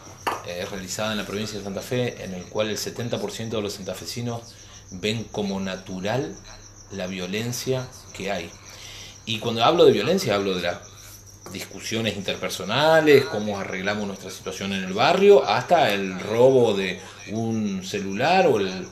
eh, 0.46 0.64
realizada 0.70 1.10
en 1.10 1.18
la 1.18 1.26
provincia 1.26 1.58
de 1.58 1.64
Santa 1.64 1.80
Fe 1.80 2.22
en 2.22 2.32
el 2.32 2.44
cual 2.44 2.70
el 2.70 2.78
70% 2.78 3.48
de 3.48 3.60
los 3.60 3.72
santafesinos 3.72 4.42
ven 4.92 5.24
como 5.24 5.58
natural 5.58 6.36
la 6.92 7.08
violencia 7.08 7.88
que 8.12 8.30
hay. 8.30 8.48
Y 9.26 9.40
cuando 9.40 9.64
hablo 9.64 9.86
de 9.86 9.90
violencia 9.90 10.36
hablo 10.36 10.54
de 10.54 10.62
las 10.62 10.78
discusiones 11.52 12.16
interpersonales, 12.16 13.24
cómo 13.24 13.58
arreglamos 13.58 14.06
nuestra 14.06 14.30
situación 14.30 14.72
en 14.72 14.84
el 14.84 14.92
barrio, 14.92 15.44
hasta 15.44 15.92
el 15.92 16.20
robo 16.20 16.74
de 16.74 17.00
un 17.32 17.84
celular 17.84 18.46
o 18.46 18.60
el, 18.60 18.86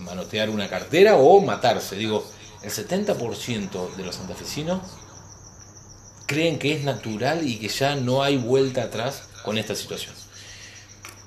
manotear 0.00 0.50
una 0.50 0.68
cartera 0.68 1.16
o 1.16 1.40
matarse. 1.40 1.96
Digo, 1.96 2.22
el 2.62 2.70
70% 2.70 3.94
de 3.96 4.04
los 4.04 4.14
santafesinos 4.14 5.05
creen 6.26 6.58
que 6.58 6.74
es 6.74 6.84
natural 6.84 7.46
y 7.46 7.56
que 7.56 7.68
ya 7.68 7.96
no 7.96 8.22
hay 8.22 8.36
vuelta 8.36 8.82
atrás 8.82 9.28
con 9.42 9.58
esta 9.58 9.74
situación. 9.74 10.14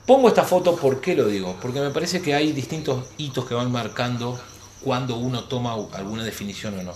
Pongo 0.05 0.27
esta 0.27 0.43
foto, 0.43 0.75
¿por 0.75 1.01
qué 1.01 1.15
lo 1.15 1.27
digo? 1.27 1.57
Porque 1.61 1.79
me 1.79 1.91
parece 1.91 2.21
que 2.21 2.33
hay 2.33 2.51
distintos 2.51 3.05
hitos 3.17 3.45
que 3.45 3.53
van 3.53 3.71
marcando 3.71 4.39
cuando 4.83 5.17
uno 5.17 5.43
toma 5.43 5.73
alguna 5.73 6.23
definición 6.23 6.79
o 6.79 6.83
no. 6.83 6.93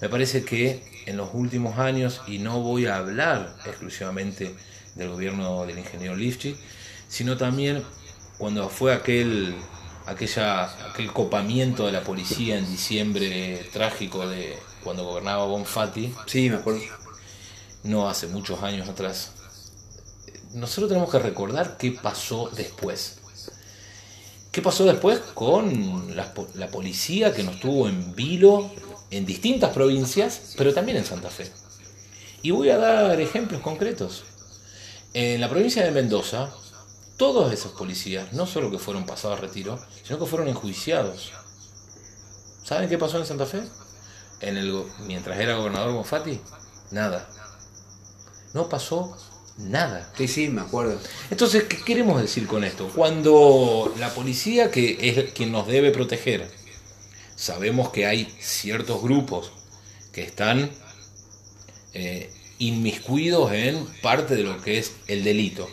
Me 0.00 0.08
parece 0.08 0.44
que 0.44 0.82
en 1.06 1.16
los 1.16 1.30
últimos 1.32 1.78
años, 1.78 2.20
y 2.26 2.38
no 2.38 2.60
voy 2.60 2.86
a 2.86 2.96
hablar 2.96 3.56
exclusivamente 3.64 4.54
del 4.94 5.10
gobierno 5.10 5.64
del 5.66 5.78
ingeniero 5.78 6.14
Lifchi, 6.16 6.56
sino 7.08 7.36
también 7.36 7.82
cuando 8.38 8.68
fue 8.68 8.92
aquel, 8.92 9.54
aquella, 10.06 10.64
aquel 10.90 11.12
copamiento 11.12 11.86
de 11.86 11.92
la 11.92 12.02
policía 12.02 12.58
en 12.58 12.66
diciembre 12.66 13.66
trágico 13.72 14.28
de 14.28 14.56
cuando 14.82 15.04
gobernaba 15.04 15.46
Bonfatti. 15.46 16.12
Sí, 16.26 16.50
me 16.50 16.56
acuerdo. 16.56 16.82
No 17.84 18.08
hace 18.08 18.26
muchos 18.26 18.62
años 18.62 18.88
atrás. 18.88 19.32
Nosotros 20.52 20.88
tenemos 20.88 21.10
que 21.10 21.18
recordar 21.18 21.76
qué 21.76 21.92
pasó 21.92 22.50
después. 22.54 23.18
¿Qué 24.50 24.62
pasó 24.62 24.84
después 24.84 25.20
con 25.34 26.16
la, 26.16 26.32
la 26.54 26.68
policía 26.68 27.34
que 27.34 27.42
nos 27.42 27.60
tuvo 27.60 27.88
en 27.88 28.14
vilo 28.14 28.70
en 29.10 29.26
distintas 29.26 29.70
provincias, 29.70 30.54
pero 30.56 30.72
también 30.72 30.96
en 30.96 31.04
Santa 31.04 31.28
Fe? 31.28 31.50
Y 32.42 32.50
voy 32.50 32.70
a 32.70 32.78
dar 32.78 33.20
ejemplos 33.20 33.60
concretos. 33.60 34.24
En 35.12 35.40
la 35.40 35.48
provincia 35.48 35.84
de 35.84 35.90
Mendoza, 35.90 36.50
todos 37.16 37.52
esos 37.52 37.72
policías, 37.72 38.32
no 38.32 38.46
solo 38.46 38.70
que 38.70 38.78
fueron 38.78 39.06
pasados 39.06 39.38
a 39.38 39.40
retiro, 39.40 39.78
sino 40.02 40.18
que 40.18 40.26
fueron 40.26 40.48
enjuiciados. 40.48 41.32
¿Saben 42.64 42.88
qué 42.88 42.98
pasó 42.98 43.18
en 43.18 43.26
Santa 43.26 43.46
Fe? 43.46 43.62
En 44.40 44.56
el, 44.56 44.84
mientras 45.06 45.38
era 45.38 45.56
gobernador 45.56 45.92
Bonfatti, 45.92 46.40
nada. 46.90 47.28
No 48.54 48.68
pasó 48.68 49.16
nada. 49.58 50.12
Sí, 50.16 50.28
sí, 50.28 50.48
me 50.48 50.62
acuerdo. 50.62 50.98
Entonces, 51.30 51.64
¿qué 51.64 51.76
queremos 51.84 52.20
decir 52.20 52.46
con 52.46 52.64
esto? 52.64 52.88
Cuando 52.94 53.92
la 53.98 54.14
policía, 54.14 54.70
que 54.70 54.96
es 55.00 55.32
quien 55.32 55.52
nos 55.52 55.66
debe 55.66 55.90
proteger, 55.90 56.48
sabemos 57.34 57.90
que 57.90 58.06
hay 58.06 58.32
ciertos 58.40 59.02
grupos 59.02 59.52
que 60.12 60.22
están 60.22 60.70
eh, 61.92 62.30
inmiscuidos 62.58 63.52
en 63.52 63.86
parte 64.00 64.36
de 64.36 64.44
lo 64.44 64.62
que 64.62 64.78
es 64.78 64.92
el 65.08 65.24
delito. 65.24 65.68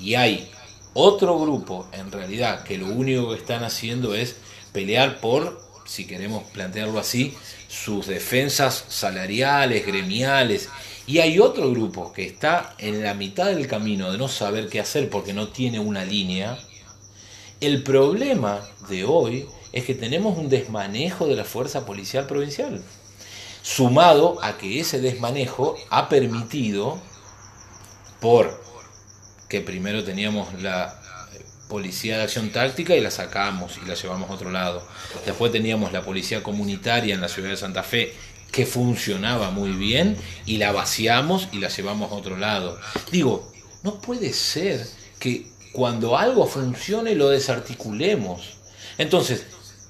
Y 0.00 0.14
hay 0.14 0.50
otro 0.94 1.38
grupo, 1.38 1.88
en 1.92 2.10
realidad, 2.10 2.64
que 2.64 2.78
lo 2.78 2.86
único 2.86 3.30
que 3.30 3.36
están 3.36 3.62
haciendo 3.62 4.14
es 4.14 4.36
pelear 4.72 5.20
por, 5.20 5.60
si 5.86 6.06
queremos 6.06 6.44
plantearlo 6.50 6.98
así, 6.98 7.36
sus 7.68 8.06
defensas 8.06 8.84
salariales, 8.88 9.86
gremiales. 9.86 10.68
Y 11.08 11.20
hay 11.20 11.38
otro 11.38 11.70
grupo 11.70 12.12
que 12.12 12.26
está 12.26 12.74
en 12.76 13.02
la 13.02 13.14
mitad 13.14 13.46
del 13.46 13.66
camino 13.66 14.12
de 14.12 14.18
no 14.18 14.28
saber 14.28 14.68
qué 14.68 14.78
hacer 14.78 15.08
porque 15.08 15.32
no 15.32 15.48
tiene 15.48 15.80
una 15.80 16.04
línea. 16.04 16.58
El 17.62 17.82
problema 17.82 18.60
de 18.90 19.04
hoy 19.04 19.46
es 19.72 19.86
que 19.86 19.94
tenemos 19.94 20.36
un 20.36 20.50
desmanejo 20.50 21.26
de 21.26 21.34
la 21.34 21.44
fuerza 21.44 21.86
policial 21.86 22.26
provincial, 22.26 22.82
sumado 23.62 24.38
a 24.42 24.58
que 24.58 24.80
ese 24.80 25.00
desmanejo 25.00 25.76
ha 25.88 26.10
permitido, 26.10 27.00
por 28.20 28.62
que 29.48 29.62
primero 29.62 30.04
teníamos 30.04 30.60
la 30.60 31.00
policía 31.70 32.18
de 32.18 32.24
acción 32.24 32.50
táctica 32.50 32.94
y 32.94 33.00
la 33.00 33.10
sacamos 33.10 33.78
y 33.82 33.88
la 33.88 33.94
llevamos 33.94 34.28
a 34.28 34.34
otro 34.34 34.50
lado. 34.50 34.86
Después 35.24 35.52
teníamos 35.52 35.90
la 35.90 36.02
policía 36.02 36.42
comunitaria 36.42 37.14
en 37.14 37.22
la 37.22 37.28
ciudad 37.28 37.48
de 37.48 37.56
Santa 37.56 37.82
Fe 37.82 38.14
que 38.50 38.66
funcionaba 38.66 39.50
muy 39.50 39.72
bien 39.72 40.16
y 40.46 40.58
la 40.58 40.72
vaciamos 40.72 41.48
y 41.52 41.58
la 41.58 41.68
llevamos 41.68 42.10
a 42.10 42.14
otro 42.14 42.36
lado. 42.36 42.78
Digo, 43.10 43.52
no 43.82 44.00
puede 44.00 44.32
ser 44.32 44.86
que 45.18 45.46
cuando 45.72 46.16
algo 46.16 46.46
funcione 46.46 47.14
lo 47.14 47.28
desarticulemos. 47.28 48.56
Entonces, 48.96 49.46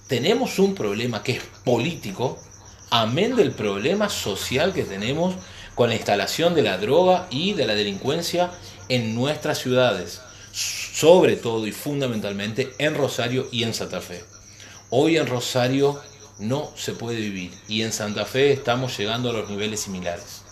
tenemos 0.07 0.59
un 0.59 0.75
problema 0.75 1.23
que 1.23 1.33
es 1.33 1.42
político, 1.64 2.38
amén 2.90 3.37
del 3.37 3.53
problema 3.53 4.09
social 4.09 4.73
que 4.73 4.85
tenemos 4.85 5.35
con 5.75 5.90
la 5.90 5.94
instalación 5.94 6.55
de 6.55 6.62
la 6.62 6.79
droga 6.79 7.29
y 7.31 7.53
de 7.53 7.66
la 7.66 7.75
delincuencia 7.75 8.51
en 8.88 9.14
nuestras 9.14 9.59
ciudades, 9.59 10.21
sobre 10.51 11.37
todo 11.37 11.66
y 11.66 11.73
fundamentalmente 11.73 12.73
en 12.79 12.94
Rosario 12.94 13.49
y 13.53 13.62
en 13.62 13.75
Santa 13.75 14.01
Fe. 14.01 14.25
Hoy 14.90 15.18
en 15.18 15.27
Rosario 15.27 16.01
no 16.38 16.70
se 16.77 16.92
puede 16.92 17.16
vivir 17.16 17.53
y 17.68 17.83
en 17.83 17.92
Santa 17.92 18.24
Fe 18.24 18.53
estamos 18.53 18.96
llegando 18.96 19.31
a 19.31 19.33
los 19.33 19.48
niveles 19.48 19.81
similares. 19.81 20.42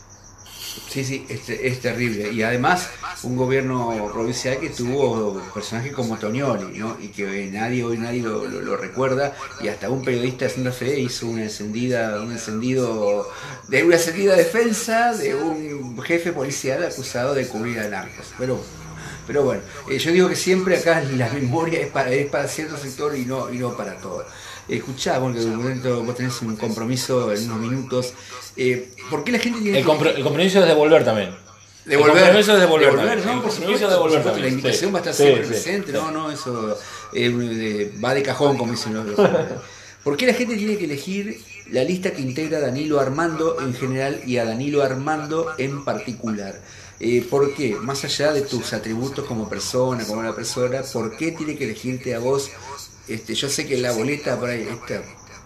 Sí, 0.90 1.04
sí, 1.04 1.26
es, 1.28 1.48
es, 1.48 1.80
terrible. 1.80 2.30
Y 2.32 2.42
además, 2.42 2.90
un 3.22 3.34
gobierno 3.34 4.10
provincial 4.12 4.60
que 4.60 4.68
tuvo 4.68 5.42
personajes 5.54 5.92
como 5.92 6.18
Tonioli, 6.18 6.78
¿no? 6.78 6.98
Y 7.00 7.08
que 7.08 7.50
nadie, 7.50 7.82
hoy 7.82 7.96
nadie 7.96 8.22
lo, 8.22 8.76
recuerda. 8.76 9.34
Y 9.62 9.68
hasta 9.68 9.88
un 9.88 10.04
periodista 10.04 10.44
de 10.44 10.50
Santa 10.50 10.72
Fe 10.72 11.00
hizo 11.00 11.28
una 11.28 11.44
encendida, 11.44 12.20
un 12.20 12.32
encendido, 12.32 13.26
de 13.68 13.84
una 13.84 13.96
encendida 13.96 14.36
defensa 14.36 15.14
de 15.14 15.34
un 15.34 16.00
jefe 16.02 16.32
policial 16.32 16.84
acusado 16.84 17.34
de 17.34 17.48
cubrir 17.48 17.80
a 17.80 17.88
narcos. 17.88 18.26
Pero 18.38 18.62
pero 19.26 19.42
bueno, 19.42 19.62
eh, 19.90 19.98
yo 19.98 20.12
digo 20.12 20.28
que 20.28 20.36
siempre 20.36 20.76
acá 20.76 21.02
la 21.02 21.28
memoria 21.30 21.80
es 21.80 21.88
para, 21.88 22.12
es 22.12 22.30
para 22.30 22.46
cierto 22.46 22.76
sector 22.76 23.16
y 23.16 23.24
no, 23.24 23.52
y 23.52 23.58
no 23.58 23.76
para 23.76 23.96
todo. 23.96 24.24
Escuchá, 24.68 25.20
porque 25.20 25.40
vos 25.40 26.16
tenés 26.16 26.42
un 26.42 26.56
compromiso 26.56 27.32
en 27.32 27.50
unos 27.50 27.60
minutos. 27.60 28.12
Eh, 28.56 28.90
¿Por 29.10 29.22
qué 29.22 29.32
la 29.32 29.38
gente 29.38 29.60
tiene 29.60 29.78
el, 29.78 29.86
el 29.86 30.24
compromiso 30.24 30.60
es 30.60 30.66
devolver 30.66 31.04
también. 31.04 31.30
Devolver, 31.84 32.16
el 32.16 32.22
compromiso 32.22 32.54
es 32.54 32.60
devolver. 32.60 33.24
¿no? 33.24 33.42
Por 33.42 33.52
supuesto, 33.52 33.88
devolver 33.88 34.24
también. 34.24 34.46
La 34.46 34.50
invitación 34.50 34.92
va 34.92 34.98
a 34.98 35.00
estar 35.00 35.14
siempre 35.14 35.46
presente, 35.46 35.92
no, 35.92 36.10
no, 36.10 36.30
eso 36.32 36.76
eh, 37.12 37.92
va 38.04 38.12
de 38.12 38.22
cajón, 38.22 38.56
como 38.56 38.72
dicen 38.72 38.94
los 38.94 39.06
¿Por 40.02 40.16
qué 40.16 40.26
la 40.26 40.34
gente 40.34 40.56
tiene 40.56 40.78
que 40.78 40.84
elegir 40.84 41.40
la 41.70 41.82
lista 41.82 42.12
que 42.12 42.22
integra 42.22 42.58
a 42.58 42.60
Danilo 42.60 43.00
Armando 43.00 43.60
en 43.60 43.74
general 43.74 44.20
y 44.24 44.38
a 44.38 44.44
Danilo 44.44 44.82
Armando 44.82 45.52
en 45.58 45.84
particular? 45.84 46.60
Eh, 46.98 47.26
¿Por 47.28 47.54
qué? 47.54 47.74
Más 47.74 48.04
allá 48.04 48.32
de 48.32 48.42
tus 48.42 48.72
atributos 48.72 49.24
como 49.26 49.48
persona, 49.48 50.04
como 50.04 50.20
una 50.20 50.34
persona, 50.34 50.82
¿por 50.92 51.16
qué 51.16 51.32
tiene 51.32 51.56
que 51.56 51.64
elegirte 51.64 52.14
a 52.14 52.20
vos 52.20 52.50
este, 53.08 53.34
yo 53.34 53.48
sé 53.48 53.66
que 53.66 53.76
la 53.78 53.92
boleta, 53.92 54.38
para 54.38 54.54
este, 54.54 55.00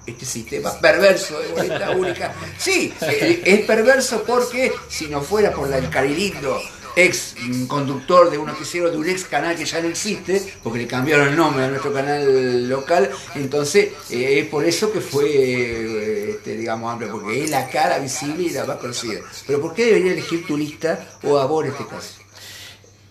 este 0.07 0.25
sistema 0.25 0.79
perverso 0.81 1.39
de 1.41 1.49
boleta 1.49 1.91
única, 1.91 2.35
sí, 2.59 2.93
eh, 3.03 3.43
es 3.45 3.61
perverso 3.67 4.23
porque 4.27 4.73
si 4.89 5.09
no 5.09 5.21
fuera 5.21 5.53
por 5.53 5.73
el 5.73 5.89
carilindo 5.91 6.61
ex 6.97 7.35
conductor 7.69 8.31
de 8.31 8.39
un 8.39 8.47
noticiero 8.47 8.91
de 8.91 8.97
un 8.97 9.09
ex 9.09 9.25
canal 9.25 9.57
que 9.57 9.65
ya 9.65 9.81
no 9.81 9.89
existe, 9.89 10.43
porque 10.63 10.81
le 10.81 10.87
cambiaron 10.87 11.29
el 11.29 11.37
nombre 11.37 11.65
a 11.65 11.69
nuestro 11.69 11.93
canal 11.93 12.69
local, 12.69 13.11
entonces 13.35 13.91
eh, 14.11 14.41
es 14.41 14.47
por 14.49 14.65
eso 14.65 14.93
que 14.93 15.01
fue, 15.01 15.29
eh, 15.31 16.31
este, 16.31 16.57
digamos, 16.57 16.93
amplio, 16.93 17.13
porque 17.13 17.45
es 17.45 17.51
la 17.51 17.69
cara 17.69 17.99
visible 17.99 18.45
y 18.45 18.51
la 18.51 18.65
más 18.65 18.79
conocida. 18.79 19.21
Pero 19.47 19.61
¿por 19.61 19.75
qué 19.75 19.87
debería 19.87 20.13
elegir 20.13 20.47
tu 20.47 20.57
lista 20.57 21.19
o 21.23 21.39
a 21.39 21.47
vos 21.47 21.65
en 21.65 21.73
este 21.73 21.87
caso? 21.87 22.20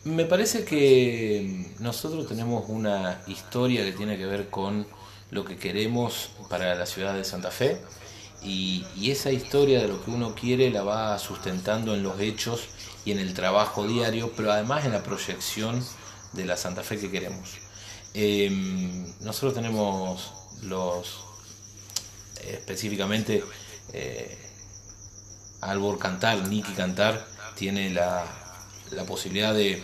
Me 0.09 0.25
parece 0.25 0.65
que 0.65 1.67
nosotros 1.77 2.27
tenemos 2.27 2.67
una 2.67 3.21
historia 3.27 3.83
que 3.83 3.91
tiene 3.91 4.17
que 4.17 4.25
ver 4.25 4.49
con 4.49 4.87
lo 5.29 5.45
que 5.45 5.55
queremos 5.55 6.31
para 6.49 6.73
la 6.73 6.87
ciudad 6.87 7.13
de 7.13 7.23
Santa 7.23 7.51
Fe 7.51 7.79
y, 8.41 8.87
esa 9.11 9.31
historia 9.31 9.79
de 9.79 9.87
lo 9.87 10.03
que 10.03 10.09
uno 10.09 10.33
quiere 10.33 10.71
la 10.71 10.81
va 10.81 11.19
sustentando 11.19 11.93
en 11.93 12.01
los 12.01 12.19
hechos 12.19 12.69
y 13.05 13.11
en 13.11 13.19
el 13.19 13.35
trabajo 13.35 13.85
diario, 13.85 14.33
pero 14.35 14.51
además 14.51 14.83
en 14.85 14.93
la 14.93 15.03
proyección 15.03 15.85
de 16.33 16.45
la 16.45 16.57
Santa 16.57 16.81
Fe 16.81 16.99
que 16.99 17.11
queremos. 17.11 17.57
Em, 18.15 19.13
nosotros 19.21 19.53
tenemos 19.53 20.33
los, 20.63 21.19
específicamente, 22.41 23.43
eh, 23.93 24.39
Albor 25.61 25.99
Cantar, 25.99 26.47
Nicky 26.47 26.73
Cantar, 26.73 27.27
tiene 27.55 27.91
la, 27.91 28.25
la 28.89 29.03
posibilidad 29.03 29.53
de 29.53 29.83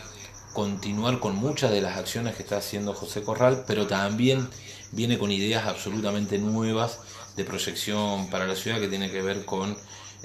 continuar 0.56 1.20
con 1.20 1.36
muchas 1.36 1.70
de 1.70 1.82
las 1.82 1.98
acciones 1.98 2.36
que 2.36 2.44
está 2.44 2.58
haciendo 2.58 2.94
José 2.94 3.22
Corral, 3.22 3.66
pero 3.68 3.86
también 3.86 4.48
viene 4.94 5.20
con 5.20 5.30
ideas 5.32 5.68
absolutamente 5.68 6.38
nuevas 6.40 6.98
de 7.36 7.44
proyección 7.44 8.30
para 8.30 8.48
la 8.48 8.56
ciudad 8.56 8.80
que 8.80 8.88
tiene 8.88 9.12
que 9.12 9.22
ver 9.22 9.44
con 9.44 9.78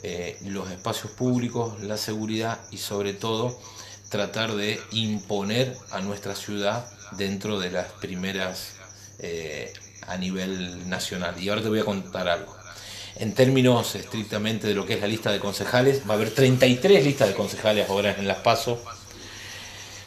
eh, 0.04 0.38
los 0.46 0.70
espacios 0.70 1.12
públicos, 1.12 1.82
la 1.82 1.96
seguridad 1.96 2.60
y 2.70 2.78
sobre 2.78 3.12
todo 3.12 3.58
tratar 4.08 4.54
de 4.54 4.80
imponer 4.92 5.76
a 5.90 6.00
nuestra 6.00 6.36
ciudad 6.36 6.86
dentro 7.18 7.58
de 7.58 7.72
las 7.72 7.90
primeras 7.94 8.74
eh, 9.18 9.72
a 10.06 10.16
nivel 10.16 10.88
nacional. 10.88 11.42
Y 11.42 11.48
ahora 11.48 11.62
te 11.62 11.68
voy 11.68 11.80
a 11.80 11.84
contar 11.84 12.28
algo. 12.28 12.56
En 13.16 13.34
términos 13.34 13.96
estrictamente 13.96 14.68
de 14.68 14.74
lo 14.74 14.86
que 14.86 14.94
es 14.94 15.00
la 15.00 15.08
lista 15.08 15.32
de 15.32 15.40
concejales, 15.40 16.08
va 16.08 16.14
a 16.14 16.16
haber 16.16 16.30
33 16.32 17.04
listas 17.04 17.28
de 17.28 17.34
concejales 17.34 17.90
ahora 17.90 18.14
en 18.16 18.28
las 18.28 18.38
PASO 18.38 18.80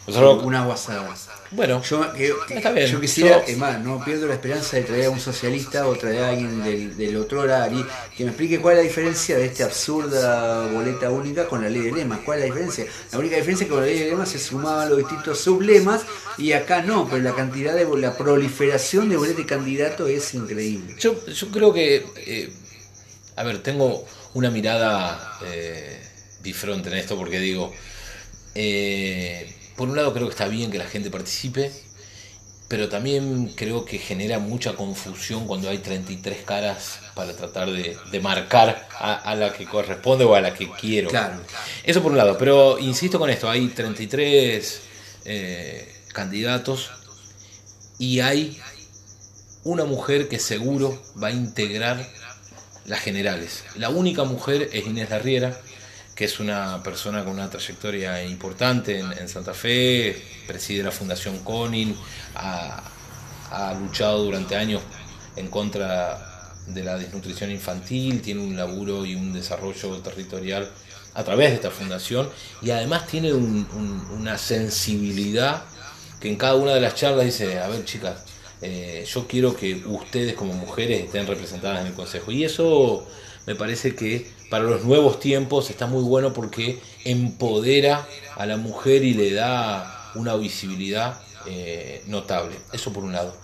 una 0.08 0.66
guasada. 0.66 1.16
Bueno, 1.52 1.84
yo, 1.84 2.04
está 2.50 2.72
bien. 2.72 2.88
yo 2.88 3.00
quisiera, 3.00 3.44
más, 3.58 3.80
no 3.80 4.04
pierdo 4.04 4.28
la 4.28 4.34
esperanza 4.34 4.78
de 4.78 4.84
traer 4.84 5.06
a 5.06 5.10
un 5.12 5.20
socialista 5.20 5.88
o 5.88 5.96
traer 5.96 6.24
a 6.24 6.30
alguien 6.30 6.64
del, 6.64 6.98
del 6.98 7.16
otro 7.16 7.42
horario 7.42 7.86
que 8.18 8.24
me 8.24 8.32
explique 8.32 8.60
cuál 8.60 8.74
es 8.74 8.84
la 8.84 8.88
diferencia 8.88 9.38
de 9.38 9.46
esta 9.46 9.66
absurda 9.66 10.68
boleta 10.72 11.12
única 11.12 11.46
con 11.46 11.62
la 11.62 11.70
ley 11.70 11.82
de 11.84 11.92
lemas. 11.92 12.22
¿Cuál 12.26 12.40
es 12.40 12.50
la 12.50 12.56
diferencia? 12.56 12.86
La 13.12 13.20
única 13.20 13.36
diferencia 13.36 13.66
es 13.66 13.70
que 13.70 13.74
con 13.76 13.84
la 13.84 13.88
ley 13.88 14.00
de 14.00 14.06
lemas 14.10 14.30
se 14.30 14.40
sumaban 14.40 14.90
los 14.90 14.98
distintos 14.98 15.40
sublemas 15.40 16.02
y 16.40 16.54
acá 16.54 16.82
no, 16.82 17.08
pero 17.08 17.22
la 17.22 17.36
cantidad 17.36 17.76
de 17.76 17.86
la 17.98 18.18
proliferación 18.18 19.10
de 19.10 19.18
boletas 19.18 19.38
de 19.38 19.46
candidato 19.46 20.08
es 20.08 20.34
increíble. 20.34 20.96
Yo, 21.00 21.24
yo 21.28 21.48
creo 21.50 21.72
que, 21.72 22.04
eh, 22.18 22.52
a 23.36 23.44
ver, 23.44 23.62
tengo 23.62 24.06
una 24.34 24.50
mirada 24.50 25.38
eh, 25.46 26.02
en 26.44 26.94
esto 26.94 27.16
porque 27.16 27.40
digo, 27.40 27.72
eh, 28.56 29.63
por 29.76 29.90
un 29.90 29.96
lado 29.96 30.14
creo 30.14 30.28
que 30.28 30.32
está 30.32 30.48
bien 30.48 30.72
que 30.72 30.78
la 30.78 30.86
gente 30.86 31.10
participe, 31.10 31.72
pero 32.68 32.90
también 32.90 33.54
creo 33.56 33.86
que 33.86 34.00
genera 34.00 34.40
mucha 34.40 34.74
confusión 34.74 35.46
cuando 35.46 35.70
hay 35.70 35.78
33 35.78 36.44
caras 36.44 37.00
para 37.14 37.36
tratar 37.36 37.70
de, 37.72 38.20
marcar 38.20 38.88
a, 39.00 39.36
la 39.36 39.54
que 39.54 39.66
corresponde 39.66 40.26
o 40.26 40.36
a 40.36 40.42
la 40.42 40.54
que 40.54 40.70
quiero. 40.72 41.10
Claro. 41.10 41.40
Eso 41.84 42.02
por 42.02 42.12
un 42.12 42.18
lado, 42.18 42.38
pero 42.38 42.80
insisto 42.80 43.20
con 43.20 43.30
esto, 43.30 43.50
hay 43.50 43.68
33 43.68 44.82
eh, 45.26 45.96
candidatos 46.14 46.90
y 48.00 48.22
hay 48.22 48.60
una 49.64 49.86
mujer 49.86 50.28
que 50.28 50.40
seguro 50.40 51.02
va 51.22 51.28
a 51.28 51.32
integrar 51.32 52.06
las 52.86 53.00
generales. 53.00 53.64
La 53.76 53.90
única 53.90 54.24
mujer 54.24 54.70
es 54.74 54.86
Inés 54.86 55.10
Larriera, 55.10 55.58
que 56.16 56.26
es 56.26 56.40
una 56.40 56.82
persona 56.84 57.24
con 57.24 57.34
una 57.34 57.50
trayectoria 57.50 58.24
importante 58.24 59.00
en, 59.00 59.28
Santa 59.28 59.54
Fe, 59.54 60.22
preside 60.48 60.84
la 60.84 60.92
Fundación 60.92 61.40
Conin, 61.40 61.96
ha, 62.36 62.82
luchado 63.80 64.24
durante 64.24 64.56
años 64.56 64.82
en 65.36 65.48
contra 65.48 66.54
de 66.66 66.84
la 66.84 66.98
desnutrición 66.98 67.52
infantil, 67.52 68.22
tiene 68.22 68.42
un 68.42 68.56
laburo 68.56 69.06
y 69.06 69.16
un 69.16 69.34
desarrollo 69.34 70.00
territorial 70.00 70.72
a 71.14 71.24
través 71.24 71.50
de 71.50 71.56
esta 71.56 71.70
fundación 71.70 72.30
y 72.64 72.72
además 72.72 73.06
tiene 73.06 73.32
una 73.34 74.38
sensibilidad 74.40 75.66
que 76.20 76.30
en 76.30 76.36
cada 76.36 76.56
una 76.56 76.74
de 76.74 76.82
las 76.82 76.96
charlas 76.96 77.26
dice, 77.26 77.60
a 77.60 77.68
ver 77.68 77.86
chicas, 77.86 78.24
eh, 78.62 79.04
yo 79.06 79.28
quiero 79.28 79.54
que 79.56 79.84
ustedes 79.86 80.36
como 80.36 80.54
mujeres 80.54 81.04
estén 81.04 81.28
representadas 81.28 81.82
en 81.82 81.88
el 81.88 81.94
Consejo. 81.94 82.32
Y 82.32 82.46
eso 82.46 83.06
me 83.46 83.56
parece 83.56 83.94
que 83.94 84.32
para 84.54 84.66
los 84.66 84.84
nuevos 84.84 85.20
tiempos 85.20 85.72
está 85.72 85.88
muy 85.88 86.04
bueno 86.04 86.32
porque 86.32 86.80
empodera 87.06 88.08
a 88.36 88.46
la 88.46 88.56
mujer 88.56 89.04
y 89.04 89.16
le 89.16 89.34
da 89.34 90.12
una 90.14 90.36
visibilidad 90.36 91.20
eh, 91.48 92.04
notable. 92.06 92.58
Eso 92.72 92.94
por 92.94 93.04
un 93.04 93.14
lado. 93.14 93.36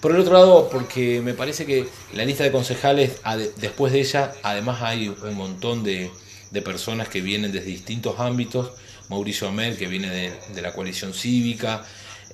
Por 0.00 0.10
el 0.10 0.20
otro 0.20 0.32
lado, 0.32 0.68
porque 0.68 1.20
me 1.20 1.34
parece 1.34 1.66
que 1.66 1.86
la 2.14 2.24
lista 2.24 2.42
de 2.42 2.50
concejales, 2.50 3.20
después 3.58 3.92
de 3.92 4.00
ella, 4.00 4.32
además 4.42 4.82
hay 4.82 5.06
un 5.06 5.34
montón 5.34 5.84
de, 5.84 6.10
personas 6.64 7.08
que 7.08 7.20
vienen 7.20 7.52
desde 7.52 7.68
distintos 7.68 8.18
ámbitos. 8.18 8.72
Mauricio 9.08 9.46
Amer, 9.46 9.76
que 9.76 9.86
viene 9.86 10.32
de, 10.52 10.62
la 10.62 10.72
coalición 10.72 11.14
cívica. 11.14 11.84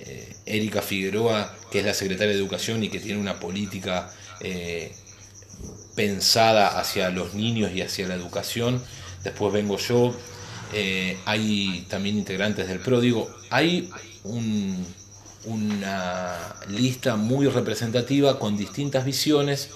Eh, 0.00 0.34
Erika 0.46 0.80
Figueroa, 0.80 1.54
que 1.70 1.80
es 1.80 1.84
la 1.84 1.92
secretaria 1.92 2.32
de 2.32 2.38
Educación 2.38 2.82
y 2.82 2.88
que 2.88 2.98
tiene 2.98 3.20
una 3.20 3.38
política 3.38 4.10
eh, 4.40 4.90
pensada 5.94 6.78
hacia 6.78 7.10
los 7.10 7.34
niños 7.34 7.72
y 7.72 7.82
hacia 7.82 8.08
la 8.08 8.14
educación. 8.14 8.82
Después 9.24 9.52
vengo 9.52 9.78
yo, 9.78 10.14
eh, 10.72 11.18
hay 11.26 11.86
también 11.88 12.16
integrantes 12.16 12.66
del 12.68 12.80
PRO. 12.80 13.00
Digo, 13.00 13.30
hay 13.50 13.90
una 15.44 16.56
lista 16.68 17.16
muy 17.16 17.46
representativa 17.48 18.38
con 18.38 18.56
distintas 18.56 19.04
visiones 19.04 19.70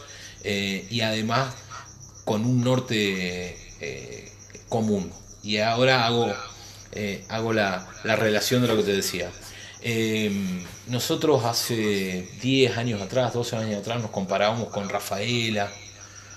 eh, 0.45 0.87
y 0.91 1.01
además 1.01 1.55
con 2.25 2.45
un 2.45 2.63
norte 2.63 3.57
eh, 3.81 4.33
común. 4.69 5.13
Y 5.43 5.59
ahora 5.59 6.07
hago, 6.07 6.33
hago 7.29 7.53
la, 7.53 7.89
la, 8.03 8.17
relación 8.17 8.63
de 8.63 8.69
lo 8.69 8.77
que 8.77 8.83
te 8.83 8.93
decía. 8.93 9.31
nosotros 10.89 11.45
hace 11.45 12.29
10 12.41 12.77
años 12.79 13.01
atrás, 13.01 13.33
12 13.33 13.57
años 13.57 13.81
atrás, 13.81 14.01
nos 14.01 14.11
comparábamos 14.11 14.71
con 14.71 14.89
Rafaela, 14.89 15.71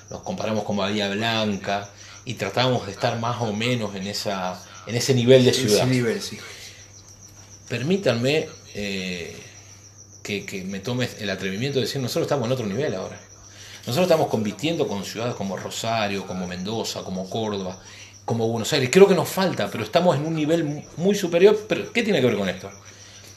nos 0.10 0.22
comparamos 0.22 0.64
con 0.64 0.78
Bahía 0.78 1.10
Blanca 1.10 1.90
y 2.26 2.36
tratábamos 2.36 2.86
de 2.86 2.92
estar 2.92 3.20
más 3.20 3.42
o 3.42 3.54
menos 3.54 3.96
en, 3.96 4.08
esa, 4.08 4.62
en 4.88 4.96
ese 4.96 5.14
nivel 5.14 5.46
de 5.46 5.54
ciudad. 5.54 5.88
Permítanme 7.68 8.48
eh, 8.74 9.36
que, 10.24 10.64
me 10.68 10.80
tomes 10.80 11.18
el 11.20 11.30
atrevimiento 11.30 11.80
de 11.80 11.86
decir, 11.86 12.02
nosotros 12.02 12.24
estamos 12.24 12.48
en 12.48 12.52
otro 12.52 12.66
nivel 12.66 12.94
ahora. 12.96 13.20
Nosotros 13.80 14.06
estamos 14.06 14.28
compitiendo 14.28 14.88
con 14.88 15.04
ciudades 15.04 15.36
como 15.36 15.58
Rosario, 15.58 16.28
como 16.28 16.46
Mendoza, 16.46 17.02
como 17.02 17.30
Córdoba, 17.30 17.80
como 18.26 18.48
Buenos 18.48 18.72
Aires. 18.74 18.90
Creo 18.92 19.08
que 19.08 19.16
nos 19.16 19.30
falta, 19.30 19.70
pero 19.72 19.84
estamos 19.84 20.16
en 20.18 20.26
un 20.26 20.36
nivel 20.36 20.84
muy 20.98 21.16
superior. 21.16 21.66
Pero 21.68 21.92
¿qué 21.92 22.04
tiene 22.04 22.20
que 22.20 22.28
ver 22.28 22.38
con 22.38 22.50
esto? 22.50 22.70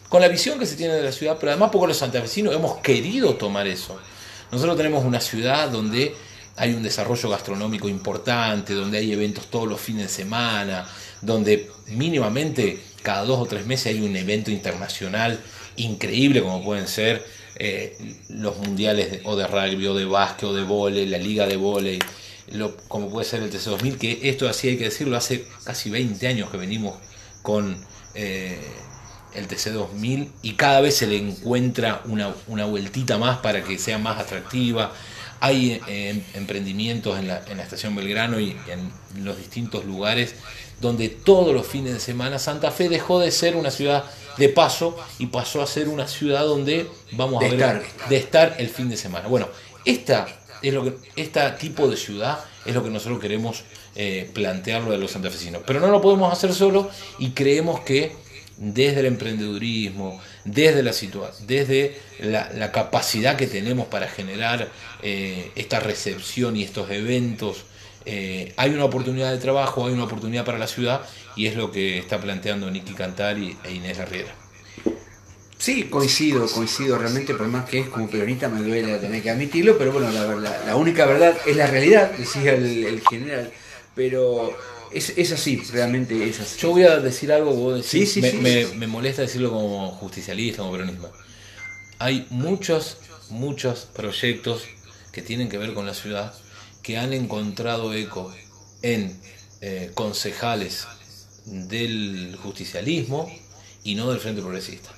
Con 0.09 0.21
la 0.21 0.29
visión 0.29 0.59
que 0.59 0.67
se 0.67 0.77
tiene 0.77 0.95
de 0.95 1.03
la 1.03 1.13
ciudad, 1.13 1.39
pero 1.41 1.53
además 1.53 1.71
porque 1.73 1.89
los 1.89 1.97
santafesinos 1.97 2.55
hemos 2.55 2.79
querido 2.79 3.35
tomar 3.37 3.67
eso. 3.67 3.99
Nosotros 4.51 4.77
tenemos 4.77 5.05
una 5.05 5.21
ciudad 5.21 5.71
donde 5.71 6.15
hay 6.57 6.75
un 6.75 6.83
desarrollo 6.83 7.31
gastronómico 7.31 7.89
importante, 7.89 8.75
donde 8.75 8.99
hay 8.99 9.13
eventos 9.13 9.47
todos 9.47 9.69
los 9.69 9.81
fines 9.81 10.05
de 10.05 10.09
semana, 10.09 10.87
donde 11.21 11.71
mínimamente 11.89 12.81
cada 13.03 13.25
dos 13.25 13.41
o 13.41 13.47
tres 13.47 13.67
meses 13.67 13.95
hay 13.95 14.01
un 14.01 14.15
evento 14.17 14.51
internacional 14.51 15.41
increíble 15.77 16.43
como 16.43 16.63
pueden 16.63 16.87
ser 16.87 17.25
eh, 17.57 17.97
los 18.29 18.57
mundiales 18.59 19.21
o 19.25 19.37
de 19.37 19.47
rugby 19.47 19.87
o 19.87 19.95
de 19.95 20.05
básquet 20.05 20.49
o 20.49 20.55
de 20.55 20.65
vóley, 20.65 21.07
la 21.07 21.19
liga 21.19 21.47
de 21.47 21.57
vóley, 21.57 21.99
como 22.89 23.09
puede 23.09 23.27
ser 23.27 23.43
el 23.43 23.51
TC2000, 23.51 23.99
que 23.99 24.21
esto 24.29 24.49
así 24.49 24.69
hay 24.69 24.77
que 24.77 24.85
decirlo, 24.85 25.17
hace 25.17 25.47
casi 25.65 25.91
20 25.91 26.27
años 26.27 26.51
que 26.51 26.57
venimos 26.57 26.97
con 27.43 27.77
eh, 28.15 28.61
el 29.35 29.49
TC2000 29.49 30.29
y 30.43 30.53
cada 30.55 30.81
vez 30.81 30.97
se 30.97 31.07
le 31.07 31.17
encuentra 31.17 32.03
una, 32.07 32.35
una 32.47 32.67
vueltita 32.67 33.19
más 33.19 33.39
para 33.39 33.63
que 33.63 33.79
sea 33.79 33.99
más 33.99 34.21
atractiva, 34.21 34.93
hay 35.43 35.81
eh, 35.89 36.23
emprendimientos 36.35 37.19
en 37.19 37.27
la, 37.27 37.39
estación 37.61 37.97
Belgrano 37.97 38.39
y 38.39 38.57
en 38.69 39.25
los 39.25 39.37
distintos 39.37 39.85
lugares 39.85 40.37
donde 40.81 41.09
todos 41.09 41.53
los 41.53 41.67
fines 41.67 41.95
de 41.95 41.99
semana 41.99 42.39
Santa 42.39 42.71
Fe 42.71 42.89
dejó 42.89 43.19
de 43.19 43.33
ser 43.33 43.57
una 43.57 43.73
ciudad 43.73 44.05
de 44.39 44.49
paso 44.49 44.97
y 45.19 45.27
pasó 45.27 45.61
a 45.61 45.67
ser 45.67 45.89
una 45.89 46.07
ciudad 46.07 46.45
donde 46.45 46.87
vamos 47.13 47.43
a 47.43 47.49
ver 47.49 47.83
de 48.09 48.17
estar 48.17 48.55
el 48.59 48.69
fin 48.69 48.89
de 48.89 48.97
semana. 48.97 49.27
Bueno, 49.27 49.49
esta 49.85 50.29
es 50.63 50.73
lo 50.73 50.85
que 50.85 50.95
este 51.17 51.41
tipo 51.59 51.89
de 51.89 51.97
ciudad 51.97 52.39
es 52.65 52.73
lo 52.73 52.85
que 52.85 52.91
nosotros 52.91 53.19
queremos 53.19 53.65
eh, 53.97 54.31
plantearlo 54.33 54.93
de 54.93 54.99
los 54.99 55.11
santafesinos. 55.11 55.63
Pero 55.67 55.81
no 55.81 55.89
lo 55.89 56.01
podemos 56.01 56.33
hacer 56.33 56.55
solo 56.55 56.89
y 57.19 57.31
creemos 57.31 57.81
que 57.81 58.15
desde 58.57 59.01
el 59.01 59.07
emprendedurismo, 59.07 60.21
desde 60.45 60.83
la, 60.83 60.93
desde 61.47 61.99
la, 62.21 62.73
capacidad 62.73 63.37
que 63.37 63.47
tenemos 63.47 63.87
para 63.87 64.09
generar 64.09 64.69
eh, 65.03 65.51
esta 65.57 65.81
recepción 65.81 66.57
y 66.57 66.63
estos 66.63 66.91
eventos, 66.91 67.65
eh, 68.05 68.53
hay 68.57 68.71
una 68.71 68.85
oportunidad 68.85 69.31
de 69.31 69.39
trabajo, 69.39 69.87
hay 69.87 69.95
una 69.95 70.05
oportunidad 70.05 70.45
para 70.45 70.59
la 70.59 70.67
ciudad 70.67 71.03
y 71.37 71.47
es 71.47 71.57
lo 71.57 71.71
que 71.71 71.99
está 71.99 72.21
planteando 72.21 72.71
Nicky 72.71 72.95
Cantari 72.95 73.57
e 73.65 73.73
Inés 73.73 73.99
Arriera. 73.99 74.35
Sí, 75.59 75.85
coincido, 75.85 76.49
coincido 76.49 76.99
realmente, 76.99 77.35
por 77.35 77.47
más 77.47 77.69
que 77.69 77.79
es 77.79 77.89
como 77.89 78.11
peronista 78.11 78.49
me 78.49 78.63
duele 78.63 78.99
tener 78.99 79.23
que 79.23 79.31
admitirlo, 79.31 79.79
pero 79.79 79.93
bueno, 79.93 80.11
la, 80.11 80.65
la 80.67 80.77
única 80.77 81.07
verdad 81.07 81.37
es 81.47 81.57
la 81.57 81.69
realidad, 81.69 82.11
decía 82.19 82.55
el 82.55 83.01
general. 83.09 83.53
Pero 83.95 84.57
es, 84.95 85.33
así, 85.33 85.57
realmente 85.73 86.29
es 86.29 86.41
así. 86.41 86.59
Yo 86.61 86.71
voy 86.71 86.85
a 86.85 86.99
decir 86.99 87.33
algo, 87.33 87.53
vos 87.53 87.83
decís, 87.83 88.17
me, 88.75 88.87
molesta 88.87 89.23
decirlo 89.23 89.51
como 89.51 89.91
justicialista, 89.93 90.59
como 90.59 90.73
peronismo. 90.73 91.11
Hay 91.99 92.27
muchos, 92.31 92.99
muchos 93.31 93.87
proyectos 93.95 94.63
que 95.13 95.23
tienen 95.23 95.49
que 95.49 95.59
ver 95.59 95.75
con 95.75 95.87
la 95.87 95.95
ciudad 95.95 96.35
que 96.83 96.99
han 96.99 97.13
encontrado 97.13 97.95
eco 97.95 98.35
en 98.83 99.17
eh, 99.61 99.91
concejales 99.95 100.87
del 101.45 102.37
justicialismo 102.43 103.31
y 103.85 103.95
no 103.95 104.11
del 104.11 104.21
Frente 104.21 104.43
Progresista. 104.43 104.91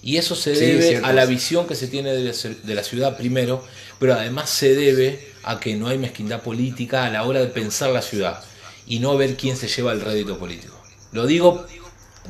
Y 0.00 0.16
eso 0.16 0.36
se 0.36 0.52
debe 0.52 0.98
a 0.98 1.12
la 1.12 1.26
visión 1.26 1.66
que 1.66 1.74
se 1.74 1.88
tiene 1.88 2.12
de 2.14 2.74
la 2.74 2.84
ciudad 2.84 3.16
primero, 3.16 3.64
pero 3.98 4.14
además 4.14 4.48
se 4.48 4.74
debe 4.74 5.32
a 5.42 5.58
que 5.58 5.74
no 5.74 5.88
hay 5.88 5.98
mezquindad 5.98 6.42
política 6.42 7.04
a 7.04 7.10
la 7.10 7.24
hora 7.24 7.40
de 7.40 7.48
pensar 7.48 7.90
la 7.90 8.02
ciudad 8.02 8.44
y 8.88 8.98
no 9.00 9.16
ver 9.16 9.36
quién 9.36 9.56
se 9.56 9.68
lleva 9.68 9.92
el 9.92 10.00
rédito 10.00 10.38
político. 10.38 10.74
Lo 11.12 11.26
digo 11.26 11.66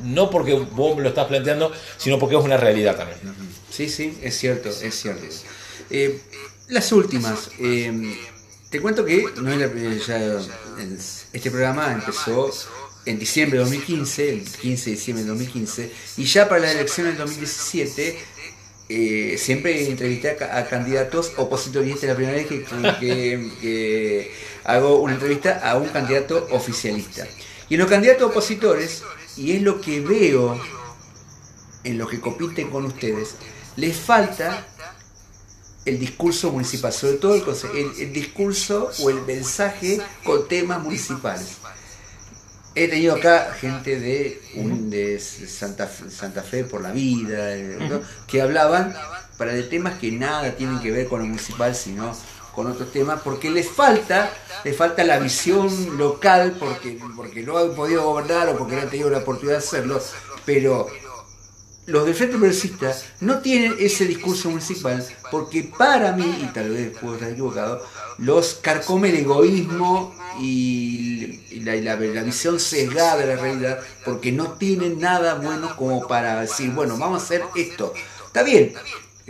no 0.03 0.29
porque 0.29 0.53
vos 0.53 0.95
me 0.95 1.03
lo 1.03 1.09
estás 1.09 1.27
planteando, 1.27 1.71
sino 1.97 2.19
porque 2.19 2.35
es 2.35 2.43
una 2.43 2.57
realidad 2.57 2.95
también. 2.95 3.19
Sí, 3.69 3.89
sí, 3.89 4.17
es 4.21 4.37
cierto, 4.37 4.69
es 4.69 4.95
cierto. 4.95 5.25
Eh, 5.89 6.21
las 6.67 6.91
últimas. 6.91 7.49
Eh, 7.59 8.17
te 8.69 8.79
cuento 8.81 9.03
que 9.03 9.25
eh, 9.25 10.97
este 11.33 11.49
programa 11.49 11.91
empezó 11.91 12.51
en 13.05 13.17
diciembre 13.17 13.57
de 13.57 13.63
2015, 13.63 14.29
el 14.29 14.43
15 14.43 14.89
de 14.89 14.95
diciembre 14.95 15.23
de 15.23 15.29
2015, 15.29 15.91
y 16.17 16.25
ya 16.25 16.47
para 16.47 16.61
la 16.61 16.71
elección 16.71 17.07
del 17.07 17.17
2017 17.17 18.19
siempre 18.89 19.87
entrevisté 19.87 20.43
a, 20.43 20.65
candidatos 20.65 21.33
opositores. 21.37 21.93
Esta 21.93 22.07
es 22.07 22.09
la 22.09 22.15
primera 22.15 22.37
vez 22.37 22.47
que, 22.99 24.31
hago 24.63 24.99
una 24.99 25.13
entrevista 25.13 25.59
a 25.63 25.77
un 25.77 25.87
candidato 25.89 26.47
oficialista. 26.51 27.27
Y 27.69 27.75
en 27.75 27.81
los 27.81 27.89
candidatos 27.89 28.31
opositores, 28.31 29.03
y 29.37 29.51
es 29.51 29.61
lo 29.61 29.79
que 29.79 30.01
veo 30.01 30.59
en 31.83 31.97
los 31.97 32.09
que 32.09 32.19
compiten 32.19 32.69
con 32.69 32.85
ustedes, 32.85 33.35
les 33.75 33.95
falta 33.95 34.67
el 35.85 35.99
discurso 35.99 36.51
municipal, 36.51 36.91
sobre 36.91 37.17
todo 37.17 37.35
el, 37.35 38.13
discurso 38.13 38.91
o 38.99 39.09
el 39.09 39.21
mensaje 39.21 39.99
con 40.23 40.47
temas 40.47 40.81
municipales. 40.81 41.57
He 42.79 42.87
tenido 42.87 43.15
acá 43.15 43.53
gente 43.59 43.99
de, 43.99 44.41
un, 44.55 44.89
de 44.89 45.19
Santa, 45.19 45.85
Santa 46.09 46.41
Fe 46.41 46.63
por 46.63 46.81
la 46.81 46.93
vida, 46.93 47.53
que 48.25 48.41
hablaban 48.41 48.95
para 49.37 49.51
de 49.51 49.63
temas 49.63 49.99
que 49.99 50.13
nada 50.13 50.55
tienen 50.55 50.79
que 50.79 50.89
ver 50.89 51.09
con 51.09 51.19
lo 51.19 51.25
municipal, 51.25 51.75
sino 51.75 52.15
con 52.55 52.67
otros 52.67 52.93
temas, 52.93 53.19
porque 53.21 53.49
les 53.49 53.69
falta, 53.69 54.31
les 54.63 54.77
falta 54.77 55.03
la 55.03 55.19
visión 55.19 55.97
local, 55.97 56.55
porque, 56.57 56.97
porque 57.17 57.43
no 57.43 57.57
han 57.57 57.75
podido 57.75 58.03
gobernar 58.03 58.47
o 58.47 58.57
porque 58.57 58.77
no 58.77 58.83
han 58.83 58.89
tenido 58.89 59.09
la 59.09 59.17
oportunidad 59.17 59.57
de 59.57 59.65
hacerlo, 59.65 60.01
pero 60.45 60.87
los 61.89 62.05
del 62.05 62.15
Frente 62.15 62.37
no 63.21 63.39
tienen 63.39 63.75
ese 63.79 64.05
discurso 64.05 64.49
municipal 64.49 65.05
porque 65.31 65.63
para 65.63 66.13
mí, 66.13 66.41
y 66.43 66.45
tal 66.53 66.69
vez 66.69 66.97
puedo 66.97 67.15
estar 67.15 67.29
equivocado, 67.29 67.85
los 68.17 68.55
carcome 68.55 69.09
el 69.09 69.17
egoísmo 69.17 70.15
y, 70.39 71.59
la, 71.61 71.75
la, 71.75 71.95
visión 72.23 72.59
sesgada 72.59 73.17
de 73.17 73.25
la 73.25 73.41
realidad 73.41 73.79
porque 74.05 74.31
no 74.31 74.53
tienen 74.53 74.99
nada 74.99 75.35
bueno 75.35 75.75
como 75.75 76.07
para 76.07 76.41
decir, 76.41 76.71
bueno, 76.71 76.97
vamos 76.97 77.21
a 77.21 77.25
hacer 77.25 77.43
esto. 77.55 77.93
Está 78.27 78.43
bien, 78.43 78.73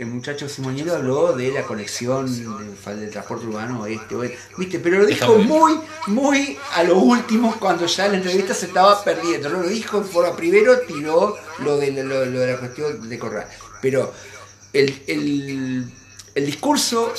el 0.00 0.06
muchacho 0.06 0.48
Simonero 0.48 0.94
habló 0.94 1.34
de 1.34 1.52
la 1.52 1.64
conexión 1.64 2.26
del, 2.26 3.10
transporte 3.10 3.46
urbano 3.46 3.84
este 3.84 4.16
¿viste? 4.56 4.78
Pero 4.78 5.00
lo 5.00 5.06
dijo 5.06 5.36
muy, 5.36 5.78
muy 6.06 6.56
a 6.72 6.82
lo 6.84 6.96
último 6.96 7.54
cuando 7.60 7.84
ya 7.84 8.08
la 8.08 8.16
entrevista 8.16 8.54
se 8.54 8.66
estaba 8.66 9.04
perdiendo. 9.04 9.50
No 9.50 9.60
lo 9.60 9.68
dijo 9.68 9.98
en 9.98 10.06
forma 10.06 10.34
primero, 10.34 10.80
tiró 10.80 11.36
lo 11.58 11.76
de, 11.76 11.92
lo, 12.02 12.18
de 12.18 12.52
la 12.52 12.58
cuestión 12.58 13.06
de 13.10 13.18
Corral. 13.18 13.46
Pero 13.82 14.14
el, 14.72 15.02
el, 15.06 16.46
discurso 16.46 17.12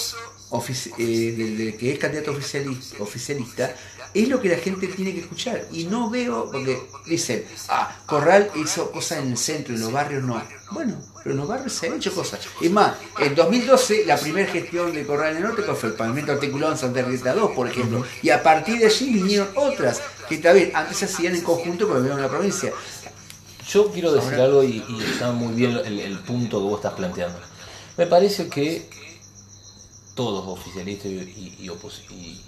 eh, 0.97 1.35
del, 1.37 1.77
que 1.77 1.93
es 1.93 1.99
candidato 1.99 2.31
oficialista, 2.31 3.03
oficialista 3.03 3.75
es 4.11 4.27
lo 4.27 4.41
que 4.41 4.49
la 4.49 4.57
gente 4.57 4.87
tiene 4.87 5.13
que 5.13 5.19
escuchar. 5.19 5.67
Y 5.71 5.83
no 5.83 6.09
veo, 6.09 6.49
porque 6.51 6.81
dicen, 7.05 7.45
ah, 7.69 7.95
Corral 8.07 8.49
hizo 8.55 8.91
cosas 8.91 9.19
en 9.19 9.33
el 9.33 9.37
centro, 9.37 9.75
en 9.75 9.81
los 9.81 9.91
barrios 9.91 10.23
no. 10.23 10.41
Bueno, 10.71 11.10
pero 11.23 11.35
los 11.35 11.47
barrios 11.47 11.73
se 11.73 11.87
han 11.87 11.93
hecho 11.93 12.13
cosas. 12.13 12.39
Es 12.61 12.71
más, 12.71 12.93
en 13.19 13.35
2012 13.35 14.05
la 14.05 14.17
primera 14.17 14.51
gestión 14.51 14.93
de 14.93 15.05
Corral 15.05 15.31
en 15.31 15.37
el 15.37 15.43
Norte 15.43 15.63
fue 15.63 15.89
el 15.89 15.95
pavimento 15.95 16.31
articulado 16.31 16.71
en 16.73 16.77
Santa 16.77 17.01
Rita 17.03 17.33
2, 17.33 17.51
por 17.51 17.67
ejemplo. 17.67 18.03
Y 18.21 18.29
a 18.29 18.41
partir 18.41 18.79
de 18.79 18.87
allí 18.87 19.13
vinieron 19.13 19.49
otras, 19.55 20.01
que 20.27 20.37
también 20.37 20.71
antes 20.73 20.97
se 20.97 21.05
hacían 21.05 21.35
en 21.35 21.41
conjunto 21.41 21.87
con 21.87 21.97
el 21.97 22.03
gobierno 22.03 22.21
de 22.21 22.27
la 22.27 22.33
provincia. 22.33 22.71
Yo 23.69 23.91
quiero 23.91 24.11
decir 24.11 24.33
algo 24.33 24.63
y, 24.63 24.83
está 25.13 25.31
muy 25.31 25.53
bien 25.53 25.77
el, 25.85 26.19
punto 26.19 26.57
que 26.57 26.63
vos 26.63 26.79
estás 26.79 26.93
planteando. 26.93 27.39
Me 27.97 28.05
parece 28.07 28.49
que 28.49 28.89
todos 30.15 30.45
oficialistas 30.47 31.11
y, 31.11 31.69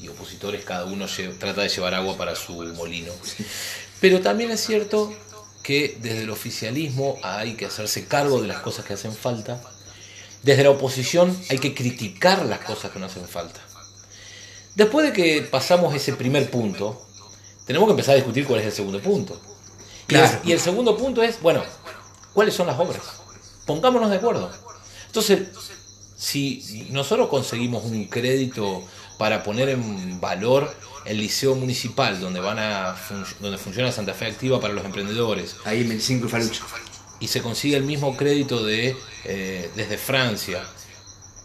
opositores, 0.09 0.65
cada 0.65 0.86
uno 0.86 1.05
trata 1.39 1.62
de 1.62 1.69
llevar 1.69 1.93
agua 1.93 2.17
para 2.17 2.36
su 2.36 2.53
molino. 2.53 3.13
Pero 4.01 4.19
también 4.19 4.51
es 4.51 4.65
cierto 4.65 5.13
que 5.63 5.97
desde 6.02 6.23
el 6.23 6.30
oficialismo 6.30 7.17
hay 7.23 7.56
que 7.56 7.65
hacerse 7.65 8.06
cargo 8.06 8.41
de 8.41 8.47
las 8.47 8.62
cosas 8.62 8.86
que 8.86 8.93
hacen 8.93 9.13
falta. 9.13 9.62
Desde 10.43 10.63
la 10.63 10.71
oposición 10.71 11.36
hay 11.49 11.58
que 11.58 11.73
criticar 11.73 12.45
las 12.45 12.60
cosas 12.60 12.91
que 12.91 12.99
no 12.99 13.06
hacen 13.06 13.28
falta. 13.28 13.62
Después 14.76 15.06
de 15.08 15.13
que 15.13 15.41
pasamos 15.43 15.95
ese 15.95 16.13
primer 16.13 16.52
punto, 16.52 17.02
tenemos 17.65 17.88
que 17.88 17.91
empezar 17.91 18.13
a 18.13 18.15
discutir 18.17 18.45
cuál 18.45 18.60
es 18.60 18.65
el 18.65 18.71
segundo 18.73 18.99
punto. 18.99 19.39
Y, 20.10 20.52
el, 20.52 20.60
segundo 20.60 20.97
punto 20.97 21.23
es, 21.23 21.41
bueno, 21.41 21.63
¿cuáles 22.34 22.54
son 22.54 22.67
las 22.67 22.78
obras? 22.78 23.02
Pongámonos 23.65 24.10
de 24.10 24.17
acuerdo. 24.17 24.52
Entonces, 25.08 25.47
si 26.17 26.88
nosotros 26.91 27.30
conseguimos 27.30 27.86
un 27.86 28.06
crédito 28.06 28.84
para 29.17 29.43
poner 29.43 29.69
en 29.69 30.19
valor 30.19 30.76
el 31.06 31.18
liceo 31.18 31.56
municipal 31.56 32.20
donde 32.20 32.39
van 32.39 32.60
a 32.60 32.96
donde 33.39 33.58
funciona 33.58 33.92
Santa 33.92 34.13
Fe 34.13 34.28
Activa 34.28 34.60
para 34.60 34.74
los 34.74 34.86
emprendedores. 34.86 35.56
Ahí 35.66 35.82
en 35.82 35.89
25 35.89 36.30
Falucho. 36.30 36.63
Y 37.20 37.28
se 37.28 37.42
consigue 37.42 37.78
el 37.78 37.84
mismo 37.84 38.18
crédito 38.18 38.63
de 38.63 38.96
eh, 39.26 39.70
desde 39.76 39.98
Francia 39.98 40.63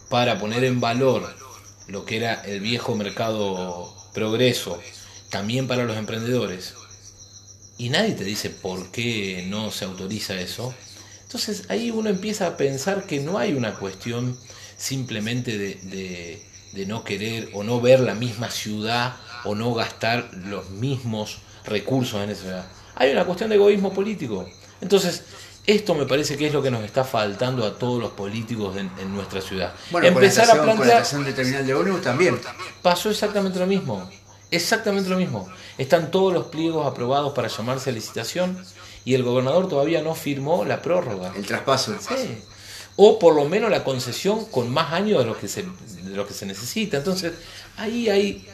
para 0.08 0.38
poner 0.38 0.64
en 0.64 0.80
valor 0.80 1.34
lo 1.86 2.04
que 2.04 2.16
era 2.16 2.34
el 2.44 2.60
viejo 2.60 2.96
mercado 2.96 3.94
progreso, 4.12 4.80
también 5.30 5.68
para 5.68 5.84
los 5.84 5.96
emprendedores. 5.96 6.74
Y 7.76 7.90
nadie 7.90 8.12
te 8.12 8.24
dice 8.24 8.50
por 8.50 8.90
qué 8.90 9.46
no 9.48 9.70
se 9.70 9.84
autoriza 9.84 10.40
eso. 10.40 10.74
Entonces 11.22 11.64
ahí 11.68 11.90
uno 11.90 12.10
empieza 12.10 12.46
a 12.46 12.56
pensar 12.56 13.06
que 13.06 13.20
no 13.20 13.38
hay 13.38 13.52
una 13.52 13.74
cuestión 13.74 14.36
simplemente 14.76 15.58
de 15.58 16.48
de 16.72 16.86
no 16.86 17.04
querer 17.04 17.50
o 17.54 17.64
no 17.64 17.80
ver 17.80 18.00
la 18.00 18.14
misma 18.14 18.50
ciudad 18.50 19.16
o 19.44 19.54
no 19.54 19.74
gastar 19.74 20.30
los 20.32 20.70
mismos 20.70 21.38
recursos 21.64 22.22
en 22.22 22.30
esa 22.30 22.42
ciudad. 22.42 22.66
Hay 22.94 23.12
una 23.12 23.24
cuestión 23.24 23.50
de 23.50 23.56
egoísmo 23.56 23.92
político. 23.92 24.48
Entonces, 24.80 25.22
esto 25.66 25.94
me 25.94 26.06
parece 26.06 26.36
que 26.36 26.46
es 26.46 26.52
lo 26.52 26.62
que 26.62 26.70
nos 26.70 26.82
está 26.82 27.04
faltando 27.04 27.64
a 27.66 27.78
todos 27.78 28.00
los 28.00 28.12
políticos 28.12 28.76
en, 28.76 29.14
nuestra 29.14 29.40
ciudad. 29.40 29.74
Bueno, 29.90 30.08
Empezar 30.08 30.50
a 30.50 30.62
plantear. 30.62 31.06
de 31.06 31.32
terminal 31.32 31.66
de 31.66 31.74
ómnibus 31.74 32.02
también. 32.02 32.40
Pasó 32.82 33.10
exactamente 33.10 33.58
lo 33.58 33.66
mismo. 33.66 34.08
Exactamente 34.50 35.10
lo 35.10 35.18
mismo. 35.18 35.48
Están 35.76 36.10
todos 36.10 36.32
los 36.32 36.46
pliegos 36.46 36.86
aprobados 36.86 37.32
para 37.34 37.48
llamarse 37.48 37.90
a 37.90 37.92
licitación 37.92 38.58
y 39.04 39.14
el 39.14 39.22
gobernador 39.22 39.68
todavía 39.68 40.00
no 40.02 40.14
firmó 40.14 40.64
la 40.64 40.80
prórroga. 40.80 41.32
El 41.36 41.46
traspaso. 41.46 41.96
Sí 42.00 42.42
o 43.00 43.16
por 43.16 43.36
lo 43.36 43.44
menos 43.44 43.70
la 43.70 43.84
concesión 43.84 44.46
con 44.46 44.72
más 44.72 44.92
años 44.92 45.20
de 45.20 45.24
lo 45.24 45.38
que 45.38 45.46
se, 45.46 45.62
de 45.62 46.16
lo 46.16 46.26
que 46.26 46.34
se 46.34 46.46
necesita. 46.46 46.96
Entonces, 46.96 47.32
ahí 47.76 48.08
hay 48.08 48.44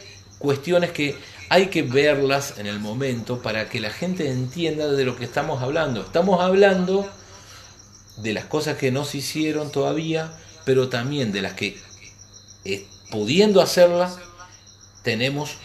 cuestiones 0.44 0.92
que 0.92 1.16
hay 1.48 1.68
que 1.68 1.80
verlas 1.82 2.58
en 2.58 2.66
el 2.66 2.78
momento 2.78 3.40
para 3.40 3.70
que 3.70 3.80
la 3.80 3.88
gente 3.88 4.30
entienda 4.30 4.88
de 4.88 5.04
lo 5.06 5.16
que 5.16 5.24
estamos 5.24 5.62
hablando. 5.62 6.02
Estamos 6.02 6.42
hablando 6.42 7.10
de 8.18 8.34
las 8.34 8.44
cosas 8.44 8.76
que 8.76 8.92
no 8.92 9.06
se 9.06 9.18
hicieron 9.18 9.72
todavía, 9.72 10.38
pero 10.66 10.90
también 10.90 11.32
de 11.32 11.40
las 11.40 11.54
que, 11.54 11.80
eh, 12.66 12.86
pudiendo 13.10 13.62
hacerlas, 13.62 14.18
tenemos, 15.02 15.56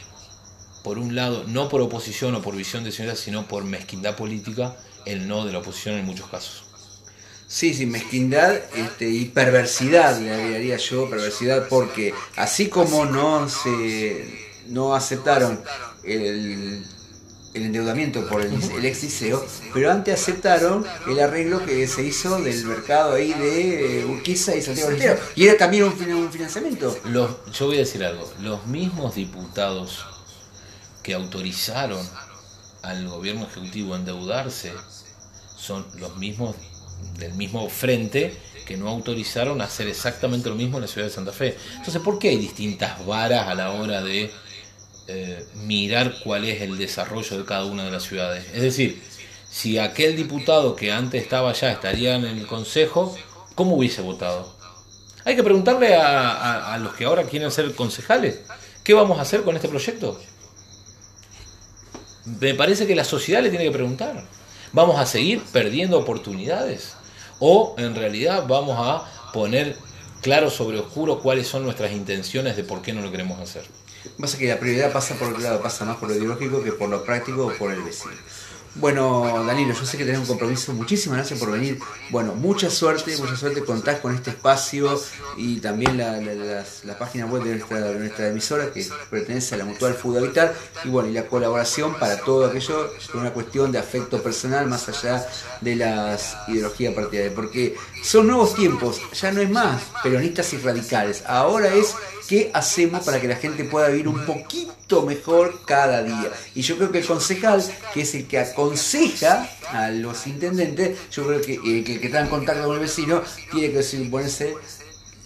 por 0.82 0.98
un 0.98 1.14
lado, 1.14 1.44
no 1.46 1.68
por 1.68 1.82
oposición 1.82 2.34
o 2.36 2.42
por 2.42 2.56
visión 2.56 2.86
de 2.86 2.94
señora, 2.94 3.18
sino 3.18 3.50
por 3.50 3.66
mezquindad 3.66 4.16
política, 4.16 4.78
el 5.06 5.28
no 5.28 5.46
de 5.46 5.52
la 5.52 5.60
oposición 5.60 5.96
en 5.96 6.06
muchos 6.06 6.30
casos. 6.30 6.64
Sí, 7.48 7.74
sí, 7.74 7.86
mezquindad 7.86 8.56
este, 8.78 9.10
y 9.10 9.26
perversidad, 9.26 10.22
le 10.22 10.34
agregaría 10.34 10.78
yo, 10.78 11.10
perversidad, 11.10 11.68
porque 11.68 12.14
así 12.38 12.70
como 12.70 13.04
no 13.04 13.50
se 13.50 14.49
no 14.70 14.96
aceptaron 14.96 15.62
el, 16.04 16.86
endeudamiento 17.54 18.28
por 18.28 18.42
el, 18.42 18.54
el 18.54 18.86
ex 18.86 19.04
liceo, 19.04 19.46
pero 19.74 19.92
antes 19.92 20.14
aceptaron 20.14 20.86
el 21.08 21.20
arreglo 21.20 21.66
que 21.66 21.88
se 21.88 22.04
hizo 22.04 22.40
del 22.40 22.66
mercado 22.66 23.16
ahí 23.16 23.34
de 23.34 24.06
Urquiza 24.06 24.56
y 24.56 24.62
Santiago 24.62 25.20
Y 25.36 25.48
era 25.48 25.58
también 25.58 25.84
un, 25.84 26.32
financiamiento. 26.32 26.98
Los, 27.06 27.52
yo 27.52 27.66
voy 27.66 27.78
a 27.78 27.80
decir 27.80 28.04
algo, 28.04 28.32
los 28.42 28.66
mismos 28.68 29.16
diputados 29.16 30.06
que 31.04 31.14
autorizaron 31.14 32.00
al 32.84 33.08
gobierno 33.08 33.46
ejecutivo 33.46 33.94
a 33.94 33.98
endeudarse 33.98 34.72
son 35.58 35.86
los 35.98 36.16
mismos 36.18 36.56
del 37.18 37.34
mismo 37.34 37.70
frente 37.70 38.38
que 38.66 38.78
no 38.78 38.88
autorizaron 38.88 39.62
hacer 39.62 39.88
exactamente 39.88 40.48
lo 40.48 40.56
mismo 40.56 40.78
en 40.78 40.84
la 40.84 40.88
ciudad 40.88 41.08
de 41.08 41.14
Santa 41.14 41.32
Fe. 41.32 41.58
Entonces, 41.78 42.02
¿por 42.02 42.20
qué 42.20 42.30
hay 42.30 42.38
distintas 42.38 43.04
varas 43.06 43.48
a 43.48 43.56
la 43.56 43.72
hora 43.72 44.02
de 44.04 44.32
eh, 45.10 45.46
mirar 45.56 46.20
cuál 46.24 46.46
es 46.46 46.62
el 46.62 46.78
desarrollo 46.78 47.38
de 47.38 47.46
cada 47.46 47.66
una 47.66 47.84
de 47.86 47.92
las 47.92 48.04
ciudades? 48.04 48.46
Es 48.54 48.62
decir, 48.62 49.02
si 49.50 49.80
aquel 49.80 50.16
diputado 50.16 50.76
que 50.76 50.92
antes 50.92 51.24
estaba 51.24 51.50
allá 51.50 51.72
estaría 51.72 52.16
en 52.16 52.26
el 52.26 52.46
Consejo, 52.46 53.18
¿cómo 53.56 53.76
hubiese 53.76 54.02
votado? 54.02 54.56
Hay 55.26 55.36
que 55.36 55.44
preguntarle 55.44 55.96
a, 55.96 56.74
a 56.74 56.78
los 56.78 56.94
que 56.94 57.06
ahora 57.06 57.24
quieren 57.24 57.52
ser 57.52 57.74
concejales, 57.74 58.42
¿qué 58.84 58.94
vamos 58.94 59.18
a 59.18 59.24
hacer 59.24 59.42
con 59.42 59.56
este 59.56 59.68
proyecto? 59.68 60.20
Me 62.40 62.54
parece 62.54 62.86
que 62.86 62.96
la 62.96 63.04
sociedad 63.04 63.42
le 63.42 63.50
tiene 63.50 63.66
que 63.66 63.72
preguntar. 63.72 64.26
¿Vamos 64.72 65.00
a 65.00 65.06
seguir 65.08 65.42
perdiendo 65.52 65.98
oportunidades? 65.98 66.94
¿O 67.40 67.74
en 67.80 67.96
realidad 67.96 68.46
vamos 68.48 68.78
a 68.80 69.32
poner 69.34 69.76
claro 70.22 70.52
sobre 70.52 70.78
oscuro 70.78 71.20
cuáles 71.20 71.48
son 71.48 71.64
nuestras 71.64 71.92
intenciones 71.92 72.56
de 72.56 72.64
por 72.64 72.82
qué 72.82 72.94
no 72.94 73.02
lo 73.02 73.10
queremos 73.10 73.40
hacer? 73.40 73.64
Pasa 74.20 74.38
que 74.38 74.48
la 74.48 74.60
prioridad 74.60 74.92
pasa 74.92 75.16
por 75.16 75.30
otro 75.30 75.42
lado, 75.42 75.62
pasa 75.62 75.86
más 75.86 75.98
por 75.98 76.10
lo 76.10 76.16
ideológico 76.16 76.64
que 76.64 76.72
por 76.72 76.90
lo 76.90 77.04
práctico 77.04 77.48
o 77.48 77.54
por 77.54 77.72
el 77.72 77.82
vecino. 77.82 78.16
Bueno, 78.76 79.44
Danilo, 79.46 79.74
yo 79.74 79.86
sé 79.86 79.98
que 79.98 80.06
tenés 80.06 80.20
un 80.20 80.28
compromiso. 80.28 80.74
Muchísimas 80.74 81.18
gracias 81.18 81.40
por 81.40 81.52
venir. 81.52 81.80
Bueno, 82.12 82.36
mucha 82.36 82.70
suerte, 82.70 83.18
mucha 83.18 83.36
suerte. 83.36 83.64
Contás 83.64 84.00
con 84.00 84.14
este 84.14 84.30
espacio 84.30 85.02
y 85.38 85.60
también 85.60 85.98
la, 85.98 86.96
página 86.98 87.26
web 87.26 87.44
de 87.44 87.56
nuestra, 87.56 88.28
emisora 88.28 88.72
que 88.72 88.88
pertenece 89.10 89.56
a 89.56 89.58
la 89.58 89.66
Mutual 89.66 89.96
Food 89.96 90.18
Habitat. 90.18 90.54
Y 90.86 90.90
bueno, 90.90 91.10
y 91.10 91.14
la 91.14 91.26
colaboración 91.26 91.96
para 91.96 92.18
todo 92.18 92.46
aquello 92.46 92.94
es 92.96 93.10
una 93.14 93.34
cuestión 93.34 93.72
de 93.72 93.80
afecto 93.80 94.22
personal 94.22 94.68
más 94.68 94.88
allá 94.88 95.28
de 95.62 95.76
las 95.76 96.38
ideologías 96.48 96.94
partidarias. 96.94 97.34
Porque 97.34 97.76
son 98.04 98.28
nuevos 98.28 98.54
tiempos, 98.54 99.02
ya 99.20 99.32
no 99.32 99.42
es 99.42 99.50
más 99.50 99.82
peronistas 100.04 100.54
y 100.54 100.58
radicales. 100.58 101.24
Ahora 101.26 101.74
es 101.74 101.96
qué 102.30 102.52
hacemos 102.54 103.04
para 103.04 103.20
que 103.20 103.28
la 103.28 103.36
gente 103.36 103.64
pueda 103.64 103.88
vivir 103.88 104.08
un 104.08 104.24
poquito 104.24 105.02
mejor 105.02 105.62
cada 105.66 106.04
día. 106.04 106.32
Y 106.54 106.62
yo 106.62 106.78
creo 106.78 106.92
que 106.92 107.00
el 107.00 107.08
concejal, 107.08 107.64
que 107.92 108.02
es 108.02 108.14
el 108.14 108.28
que 108.28 108.38
aconseja 108.70 109.50
a 109.72 109.90
los 109.90 110.28
intendentes, 110.28 110.98
yo 111.12 111.26
creo 111.26 111.42
que 111.42 111.56
el 111.56 111.84
que, 111.84 112.06
está 112.06 112.22
en 112.22 112.28
contacto 112.28 112.66
con 112.66 112.76
el 112.76 112.82
vecino 112.82 113.22
tiene 113.52 113.72
que 113.72 114.10
ponerse 114.10 114.56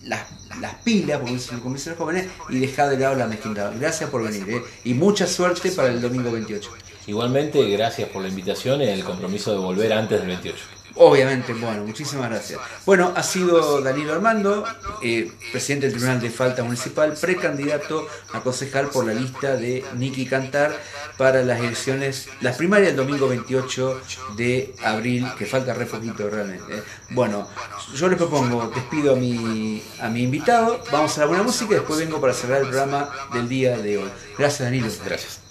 las, 0.04 0.22
las 0.60 0.76
pilas, 0.76 1.20
como 1.62 1.76
los 1.76 1.98
jóvenes, 1.98 2.28
y 2.50 2.60
dejar 2.60 2.90
de 2.90 2.98
lado 2.98 3.16
la 3.16 3.28
mezquindad. 3.28 3.74
Gracias 3.78 4.10
por 4.10 4.24
venir 4.24 4.50
¿eh? 4.50 4.62
y 4.86 4.94
mucha 4.94 5.28
suerte 5.28 5.72
para 5.72 5.90
el 5.90 6.02
domingo 6.02 6.32
28. 6.32 6.70
Igualmente, 7.08 7.62
gracias 7.70 8.10
por 8.10 8.22
la 8.22 8.30
invitación 8.30 8.82
y 8.82 8.86
el 8.86 9.04
compromiso 9.04 9.52
de 9.52 9.58
volver 9.58 9.92
antes 9.92 10.20
del 10.20 10.28
28. 10.28 10.58
Obviamente, 10.96 11.54
bueno, 11.54 11.84
muchísimas 11.86 12.30
gracias. 12.30 12.60
Bueno, 12.86 13.14
ha 13.16 13.24
sido 13.24 13.82
Danilo 13.82 14.14
Armando, 14.14 14.64
eh, 15.02 15.32
presidente 15.52 15.88
del 15.88 15.96
Tribunal 15.96 16.22
de 16.22 16.30
Falta 16.30 16.64
Municipal, 16.64 17.14
precandidato 17.20 18.08
a 18.32 18.42
concejal 18.42 18.90
por 18.90 19.06
la 19.06 19.14
lista 19.14 19.56
de 19.56 19.84
Niki 19.96 20.28
Cantar 20.28 20.72
para 21.18 21.42
las 21.42 21.60
elecciones, 21.60 22.30
las 22.42 22.58
primarias 22.58 22.96
del 22.96 22.98
domingo 22.98 23.28
28 23.28 24.02
de 24.38 24.76
abril, 24.84 25.26
que 25.38 25.48
falta 25.48 25.74
re 25.74 25.88
poquito 25.88 26.30
realmente. 26.30 26.78
¿eh? 26.78 26.84
Bueno, 27.10 27.48
yo 27.96 28.08
les 28.08 28.18
propongo, 28.18 28.72
despido 28.74 29.14
a 29.14 29.16
mi, 29.16 29.82
a 30.00 30.10
mi 30.10 30.22
invitado, 30.24 30.84
vamos 30.92 31.18
a 31.18 31.22
la 31.22 31.28
buena 31.28 31.44
música 31.44 31.74
y 31.74 31.76
después 31.76 32.00
vengo 32.00 32.22
para 32.22 32.34
cerrar 32.34 32.62
el 32.62 32.68
programa 32.68 33.10
del 33.34 33.50
día 33.50 33.78
de 33.78 33.98
hoy. 33.98 34.10
Gracias 34.38 34.62
Danilo. 34.62 34.90
Gracias. 35.04 35.43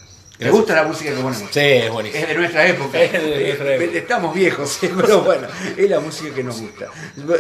Me 0.44 0.50
gusta 0.50 0.74
la 0.74 0.84
música 0.84 1.10
que 1.10 1.16
ponemos. 1.16 1.50
Sí, 1.50 1.60
es 1.60 1.90
buenísimo. 1.90 2.22
Es 2.22 2.28
de 2.28 2.34
nuestra 2.34 2.66
época. 2.66 3.00
Estamos 3.00 4.34
viejos, 4.34 4.78
pero 4.80 5.22
bueno, 5.22 5.48
es 5.76 5.90
la 5.90 6.00
música 6.00 6.34
que 6.34 6.44
nos 6.44 6.60
gusta. 6.60 6.86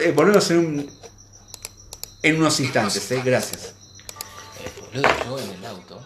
Eh, 0.00 0.12
volvemos 0.14 0.50
en, 0.50 0.58
un, 0.58 0.90
en 2.22 2.36
unos 2.36 2.60
instantes, 2.60 3.10
¿eh? 3.10 3.22
gracias. 3.24 3.74
Eh, 4.94 5.02
yo 5.24 5.38
en 5.38 5.50
el 5.50 5.64
auto. 5.66 6.04